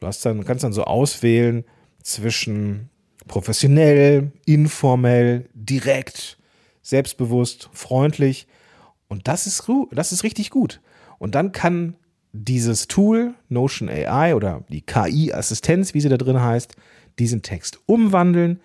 Du 0.00 0.06
hast 0.06 0.24
dann, 0.24 0.44
kannst 0.44 0.64
dann 0.64 0.72
so 0.72 0.84
auswählen 0.84 1.64
zwischen 2.02 2.90
professionell, 3.28 4.32
informell, 4.46 5.48
direkt, 5.54 6.38
selbstbewusst, 6.82 7.70
freundlich. 7.72 8.48
Und 9.06 9.28
das 9.28 9.46
ist, 9.46 9.62
das 9.92 10.10
ist 10.10 10.24
richtig 10.24 10.50
gut. 10.50 10.80
Und 11.22 11.36
dann 11.36 11.52
kann 11.52 11.94
dieses 12.32 12.88
Tool, 12.88 13.34
Notion 13.48 13.88
AI 13.88 14.34
oder 14.34 14.64
die 14.70 14.80
KI-Assistenz, 14.80 15.94
wie 15.94 16.00
sie 16.00 16.08
da 16.08 16.16
drin 16.16 16.42
heißt, 16.42 16.74
diesen 17.20 17.42
Text 17.42 17.78
umwandeln 17.86 18.58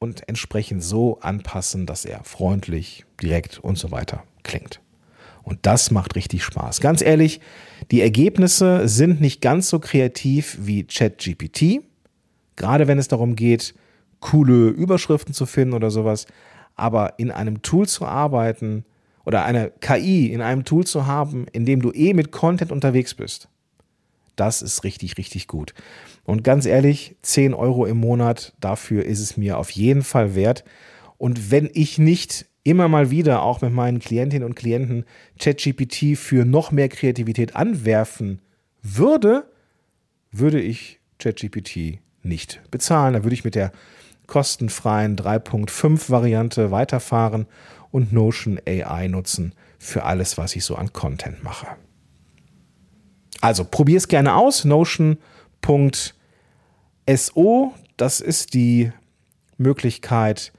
und 0.00 0.28
entsprechend 0.28 0.82
so 0.82 1.20
anpassen, 1.20 1.86
dass 1.86 2.04
er 2.04 2.24
freundlich, 2.24 3.04
direkt 3.22 3.60
und 3.60 3.78
so 3.78 3.92
weiter 3.92 4.24
klingt. 4.42 4.80
Und 5.44 5.60
das 5.62 5.92
macht 5.92 6.16
richtig 6.16 6.42
Spaß. 6.42 6.80
Ganz 6.80 7.02
ehrlich, 7.02 7.40
die 7.92 8.00
Ergebnisse 8.00 8.88
sind 8.88 9.20
nicht 9.20 9.40
ganz 9.40 9.68
so 9.68 9.78
kreativ 9.78 10.58
wie 10.62 10.82
ChatGPT, 10.82 11.84
gerade 12.56 12.88
wenn 12.88 12.98
es 12.98 13.06
darum 13.06 13.36
geht, 13.36 13.74
coole 14.18 14.70
Überschriften 14.70 15.34
zu 15.34 15.46
finden 15.46 15.74
oder 15.74 15.92
sowas. 15.92 16.26
Aber 16.74 17.20
in 17.20 17.30
einem 17.30 17.62
Tool 17.62 17.86
zu 17.86 18.06
arbeiten, 18.06 18.84
oder 19.24 19.44
eine 19.44 19.72
KI 19.80 20.32
in 20.32 20.40
einem 20.40 20.64
Tool 20.64 20.86
zu 20.86 21.06
haben, 21.06 21.46
in 21.52 21.66
dem 21.66 21.82
du 21.82 21.92
eh 21.92 22.14
mit 22.14 22.32
Content 22.32 22.72
unterwegs 22.72 23.14
bist, 23.14 23.48
das 24.36 24.62
ist 24.62 24.84
richtig, 24.84 25.18
richtig 25.18 25.48
gut. 25.48 25.74
Und 26.24 26.44
ganz 26.44 26.64
ehrlich, 26.64 27.16
10 27.22 27.52
Euro 27.52 27.84
im 27.84 27.98
Monat, 27.98 28.54
dafür 28.60 29.04
ist 29.04 29.20
es 29.20 29.36
mir 29.36 29.58
auf 29.58 29.70
jeden 29.70 30.02
Fall 30.02 30.34
wert. 30.34 30.64
Und 31.18 31.50
wenn 31.50 31.68
ich 31.74 31.98
nicht 31.98 32.46
immer 32.62 32.88
mal 32.88 33.10
wieder 33.10 33.42
auch 33.42 33.60
mit 33.60 33.72
meinen 33.72 33.98
Klientinnen 33.98 34.46
und 34.46 34.54
Klienten 34.54 35.04
ChatGPT 35.38 36.16
für 36.16 36.44
noch 36.44 36.72
mehr 36.72 36.88
Kreativität 36.88 37.56
anwerfen 37.56 38.40
würde, 38.82 39.50
würde 40.30 40.60
ich 40.60 41.00
ChatGPT 41.18 41.98
nicht 42.22 42.62
bezahlen. 42.70 43.14
Da 43.14 43.24
würde 43.24 43.34
ich 43.34 43.44
mit 43.44 43.54
der 43.54 43.72
kostenfreien 44.26 45.16
3.5 45.16 46.10
Variante 46.10 46.70
weiterfahren 46.70 47.46
und 47.90 48.12
Notion 48.12 48.60
AI 48.66 49.08
nutzen 49.08 49.54
für 49.78 50.04
alles, 50.04 50.38
was 50.38 50.54
ich 50.56 50.64
so 50.64 50.76
an 50.76 50.92
Content 50.92 51.42
mache. 51.42 51.66
Also 53.40 53.64
probier 53.64 53.96
es 53.96 54.08
gerne 54.08 54.34
aus. 54.34 54.64
Notion.so, 54.64 55.22
das 57.96 58.20
ist 58.20 58.54
die 58.54 58.92
Möglichkeit, 59.56 60.52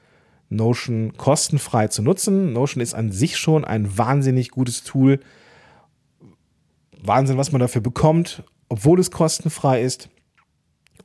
Notion 0.50 1.14
kostenfrei 1.16 1.88
zu 1.88 2.02
nutzen. 2.02 2.54
Notion 2.54 2.82
ist 2.82 2.94
an 2.94 3.12
sich 3.12 3.38
schon 3.38 3.64
ein 3.64 3.98
wahnsinnig 3.98 4.52
gutes 4.52 4.84
Tool. 4.84 5.20
Wahnsinn, 7.02 7.38
was 7.38 7.52
man 7.52 7.62
dafür 7.62 7.82
bekommt, 7.82 8.44
obwohl 8.70 9.00
es 9.00 9.12
kostenfrei 9.12 9.82
ist. 9.82 10.10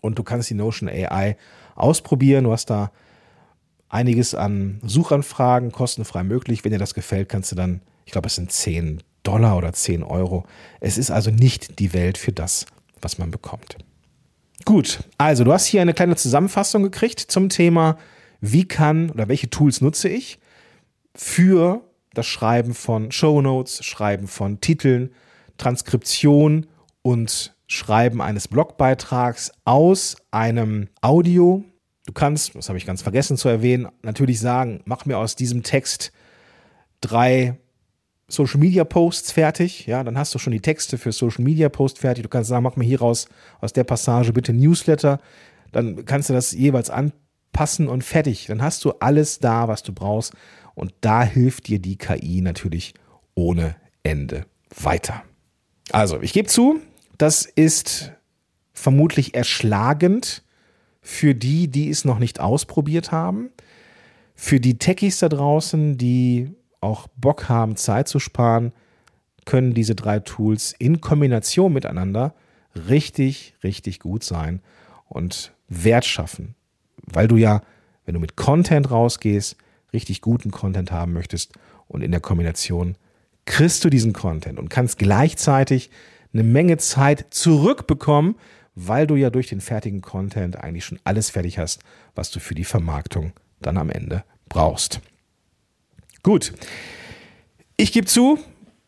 Und 0.01 0.19
du 0.19 0.23
kannst 0.23 0.51
die 0.51 0.55
Notion 0.55 0.89
AI 0.89 1.37
ausprobieren. 1.75 2.45
Du 2.45 2.53
hast 2.53 2.71
da 2.71 2.91
einiges 3.89 4.35
an 4.35 4.81
Suchanfragen 4.85 5.73
kostenfrei 5.73 6.23
möglich. 6.23 6.65
Wenn 6.65 6.73
dir 6.73 6.79
das 6.79 6.95
gefällt, 6.95 7.29
kannst 7.29 7.53
du 7.53 7.57
dann, 7.57 7.81
ich 8.05 8.13
glaube, 8.13 8.27
es 8.27 8.35
sind 8.35 8.51
10 8.51 9.03
Dollar 9.23 9.57
oder 9.57 9.73
10 9.73 10.03
Euro. 10.03 10.45
Es 10.81 10.99
ist 10.99 11.11
also 11.11 11.31
nicht 11.31 11.79
die 11.79 11.93
Welt 11.93 12.19
für 12.19 12.33
das, 12.33 12.67
was 13.01 13.19
man 13.19 13.31
bekommt. 13.31 13.77
Gut, 14.65 15.01
also 15.19 15.45
du 15.45 15.53
hast 15.53 15.67
hier 15.67 15.83
eine 15.83 15.95
kleine 15.95 16.17
Zusammenfassung 16.17 16.83
gekriegt 16.83 17.21
zum 17.21 17.49
Thema, 17.49 17.99
wie 18.41 18.67
kann 18.67 19.11
oder 19.11 19.29
welche 19.29 19.51
Tools 19.51 19.81
nutze 19.81 20.09
ich 20.09 20.39
für 21.15 21.83
das 22.15 22.27
Schreiben 22.27 22.75
von 22.75 23.13
Shownotes, 23.13 23.85
Schreiben 23.85 24.27
von 24.29 24.61
Titeln, 24.61 25.11
Transkription 25.59 26.67
und 27.03 27.55
Schreiben 27.67 28.23
eines 28.23 28.49
Blogbeitrags 28.49 29.53
aus 29.65 30.17
einem 30.31 30.89
Audio 31.01 31.65
Du 32.07 32.13
kannst, 32.13 32.55
das 32.55 32.69
habe 32.69 32.79
ich 32.79 32.87
ganz 32.87 33.03
vergessen 33.03 33.37
zu 33.37 33.49
erwähnen, 33.49 33.89
natürlich 34.03 34.41
sagen, 34.41 34.81
mach 34.85 35.05
mir 35.05 35.19
aus 35.19 35.37
diesem 35.37 35.63
Text 35.63 36.13
drei 37.01 37.59
Social 38.29 38.59
Media 38.59 38.85
Posts 38.85 39.33
fertig. 39.33 39.87
Ja, 39.87 40.03
dann 40.03 40.19
hast 40.19 40.35
du 40.35 40.39
schon 40.39 40.53
die 40.53 40.61
Texte 40.61 40.99
für 40.99 41.13
Social 41.13 41.45
Media 41.45 41.69
Post 41.69 41.99
fertig. 41.99 42.23
Du 42.23 42.29
kannst 42.29 42.49
sagen, 42.49 42.63
mach 42.63 42.77
mir 42.77 42.85
hieraus 42.85 43.27
aus 43.61 43.73
der 43.73 43.85
Passage 43.85 44.33
bitte 44.33 44.53
Newsletter. 44.53 45.21
Dann 45.73 46.05
kannst 46.05 46.29
du 46.29 46.33
das 46.33 46.53
jeweils 46.53 46.91
anpassen 46.91 47.89
und 47.89 48.03
fertig. 48.03 48.47
Dann 48.47 48.63
hast 48.63 48.85
du 48.85 48.93
alles 49.01 49.39
da, 49.41 49.69
was 49.69 49.83
du 49.83 49.93
brauchst. 49.93 50.33
Und 50.75 50.95
da 51.01 51.23
hilft 51.23 51.69
dir 51.69 51.79
die 51.79 51.97
KI 51.97 52.41
natürlich 52.41 52.95
ohne 53.35 53.77
Ende 54.03 54.47
weiter. 54.75 55.23
Also, 55.93 56.21
ich 56.21 56.33
gebe 56.33 56.49
zu, 56.49 56.81
das 57.19 57.45
ist 57.45 58.13
vermutlich 58.73 59.35
erschlagend 59.35 60.43
für 61.07 61.37
die, 61.37 61.69
die 61.69 61.89
es 61.89 62.05
noch 62.05 62.19
nicht 62.19 62.41
ausprobiert 62.41 63.13
haben, 63.13 63.51
für 64.35 64.59
die 64.59 64.77
Techies 64.77 65.21
da 65.21 65.29
draußen, 65.29 65.97
die 65.97 66.51
auch 66.81 67.07
Bock 67.17 67.49
haben, 67.49 67.77
Zeit 67.77 68.09
zu 68.09 68.19
sparen, 68.19 68.73
können 69.45 69.73
diese 69.73 69.95
drei 69.95 70.19
Tools 70.19 70.75
in 70.77 71.01
Kombination 71.01 71.73
miteinander 71.73 72.35
richtig, 72.89 73.55
richtig 73.63 74.01
gut 74.01 74.25
sein 74.25 74.61
und 75.09 75.53
Wert 75.69 76.05
schaffen. 76.05 76.57
Weil 77.05 77.29
du 77.29 77.37
ja, 77.37 77.63
wenn 78.05 78.15
du 78.15 78.21
mit 78.21 78.35
Content 78.35 78.91
rausgehst, 78.91 79.57
richtig 79.93 80.23
guten 80.23 80.51
Content 80.51 80.91
haben 80.91 81.13
möchtest 81.13 81.53
und 81.87 82.03
in 82.03 82.11
der 82.11 82.21
Kombination 82.21 82.97
kriegst 83.45 83.85
du 83.85 83.91
diesen 83.91 84.13
Content 84.13 84.59
und 84.59 84.71
kannst 84.71 84.99
gleichzeitig 84.99 85.89
eine 86.33 86.43
Menge 86.43 86.79
Zeit 86.79 87.27
zurückbekommen, 87.31 88.35
weil 88.77 89.07
du 89.07 89.17
ja 89.17 89.31
durch 89.31 89.49
den 89.49 89.61
fertigen 89.61 90.03
Content 90.03 90.63
eigentlich 90.63 90.85
schon 90.85 91.01
alles 91.03 91.31
fertig 91.31 91.59
hast, 91.59 91.81
was 92.15 92.31
du 92.31 92.39
für 92.39 92.55
die 92.55 92.65
Vermarktung 92.65 93.33
dann 93.61 93.79
am 93.79 93.91
Ende 93.91 94.23
brauchst. 94.49 95.01
Gut. 96.23 96.53
Ich 97.77 97.93
gebe 97.93 98.07
zu, 98.07 98.39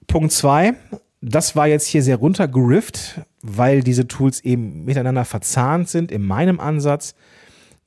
Punkt 0.07 0.33
2, 0.33 0.75
das 1.21 1.57
war 1.57 1.67
jetzt 1.67 1.87
hier 1.87 2.03
sehr 2.03 2.17
runtergerifft, 2.17 3.21
weil 3.43 3.83
diese 3.83 4.07
Tools 4.07 4.41
eben 4.41 4.85
miteinander 4.85 5.25
verzahnt 5.25 5.89
sind 5.89 6.13
in 6.13 6.23
meinem 6.23 6.61
Ansatz. 6.61 7.15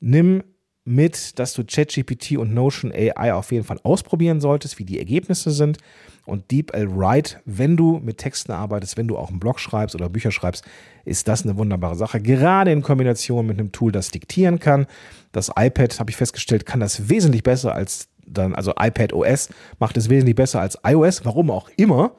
Nimm 0.00 0.42
mit, 0.84 1.38
dass 1.38 1.52
du 1.54 1.64
ChatGPT 1.64 2.36
und 2.38 2.52
Notion 2.52 2.92
AI 2.92 3.32
auf 3.34 3.52
jeden 3.52 3.64
Fall 3.64 3.78
ausprobieren 3.84 4.40
solltest, 4.40 4.78
wie 4.78 4.84
die 4.84 4.98
Ergebnisse 4.98 5.50
sind 5.50 5.78
und 6.24 6.50
DeepL 6.50 6.88
Write, 6.96 7.40
wenn 7.44 7.76
du 7.76 7.98
mit 7.98 8.18
Texten 8.18 8.52
arbeitest, 8.52 8.96
wenn 8.96 9.08
du 9.08 9.16
auch 9.16 9.30
einen 9.30 9.40
Blog 9.40 9.58
schreibst 9.58 9.94
oder 9.94 10.08
Bücher 10.08 10.30
schreibst, 10.30 10.64
ist 11.04 11.28
das 11.28 11.44
eine 11.44 11.56
wunderbare 11.56 11.96
Sache. 11.96 12.20
Gerade 12.20 12.72
in 12.72 12.82
Kombination 12.82 13.46
mit 13.46 13.58
einem 13.58 13.72
Tool, 13.72 13.92
das 13.92 14.10
diktieren 14.10 14.58
kann. 14.58 14.86
Das 15.32 15.50
iPad, 15.56 15.98
habe 15.98 16.10
ich 16.10 16.16
festgestellt, 16.16 16.66
kann 16.66 16.80
das 16.80 17.08
wesentlich 17.08 17.42
besser 17.42 17.74
als 17.74 18.08
dann, 18.24 18.54
also 18.54 18.72
iPad 18.78 19.12
OS 19.12 19.48
macht 19.80 19.96
es 19.96 20.08
wesentlich 20.08 20.36
besser 20.36 20.60
als 20.60 20.78
iOS, 20.84 21.24
warum 21.24 21.50
auch 21.50 21.68
immer. 21.76 22.14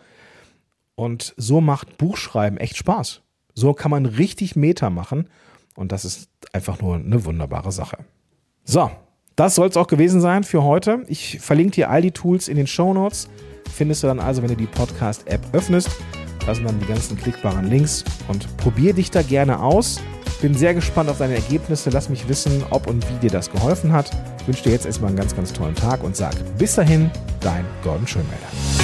Und 0.95 1.33
so 1.37 1.61
macht 1.61 1.97
Buchschreiben 1.97 2.57
echt 2.57 2.77
Spaß. 2.77 3.21
So 3.55 3.73
kann 3.73 3.91
man 3.91 4.05
richtig 4.05 4.55
Meta 4.55 4.89
machen. 4.89 5.29
Und 5.75 5.91
das 5.91 6.05
ist 6.05 6.29
einfach 6.51 6.81
nur 6.81 6.95
eine 6.95 7.25
wunderbare 7.25 7.71
Sache. 7.71 7.97
So, 8.65 8.89
das 9.35 9.55
soll 9.55 9.67
es 9.67 9.77
auch 9.77 9.87
gewesen 9.87 10.21
sein 10.21 10.43
für 10.43 10.63
heute. 10.63 11.03
Ich 11.07 11.39
verlinke 11.39 11.75
dir 11.75 11.89
all 11.89 12.01
die 12.01 12.11
Tools 12.11 12.47
in 12.47 12.57
den 12.57 12.67
Show 12.67 12.93
Notes 12.93 13.29
findest 13.73 14.03
du 14.03 14.07
dann 14.07 14.19
also, 14.19 14.41
wenn 14.41 14.49
du 14.49 14.55
die 14.55 14.67
Podcast-App 14.67 15.41
öffnest. 15.51 15.89
Da 16.45 16.53
sind 16.53 16.65
dann 16.65 16.79
die 16.79 16.85
ganzen 16.85 17.17
klickbaren 17.17 17.67
Links 17.67 18.03
und 18.27 18.55
probier 18.57 18.93
dich 18.93 19.11
da 19.11 19.21
gerne 19.21 19.61
aus. 19.61 19.99
Bin 20.41 20.53
sehr 20.53 20.73
gespannt 20.73 21.09
auf 21.09 21.17
deine 21.17 21.35
Ergebnisse. 21.35 21.89
Lass 21.89 22.09
mich 22.09 22.27
wissen, 22.27 22.63
ob 22.69 22.87
und 22.87 23.05
wie 23.09 23.19
dir 23.19 23.31
das 23.31 23.49
geholfen 23.49 23.93
hat. 23.93 24.11
Ich 24.41 24.47
wünsche 24.47 24.63
dir 24.63 24.71
jetzt 24.71 24.85
erstmal 24.85 25.09
einen 25.09 25.17
ganz, 25.17 25.35
ganz 25.35 25.53
tollen 25.53 25.75
Tag 25.75 26.03
und 26.03 26.15
sag 26.15 26.35
bis 26.57 26.75
dahin, 26.75 27.09
dein 27.39 27.65
Gordon 27.81 28.07
Schönmelder. 28.07 28.82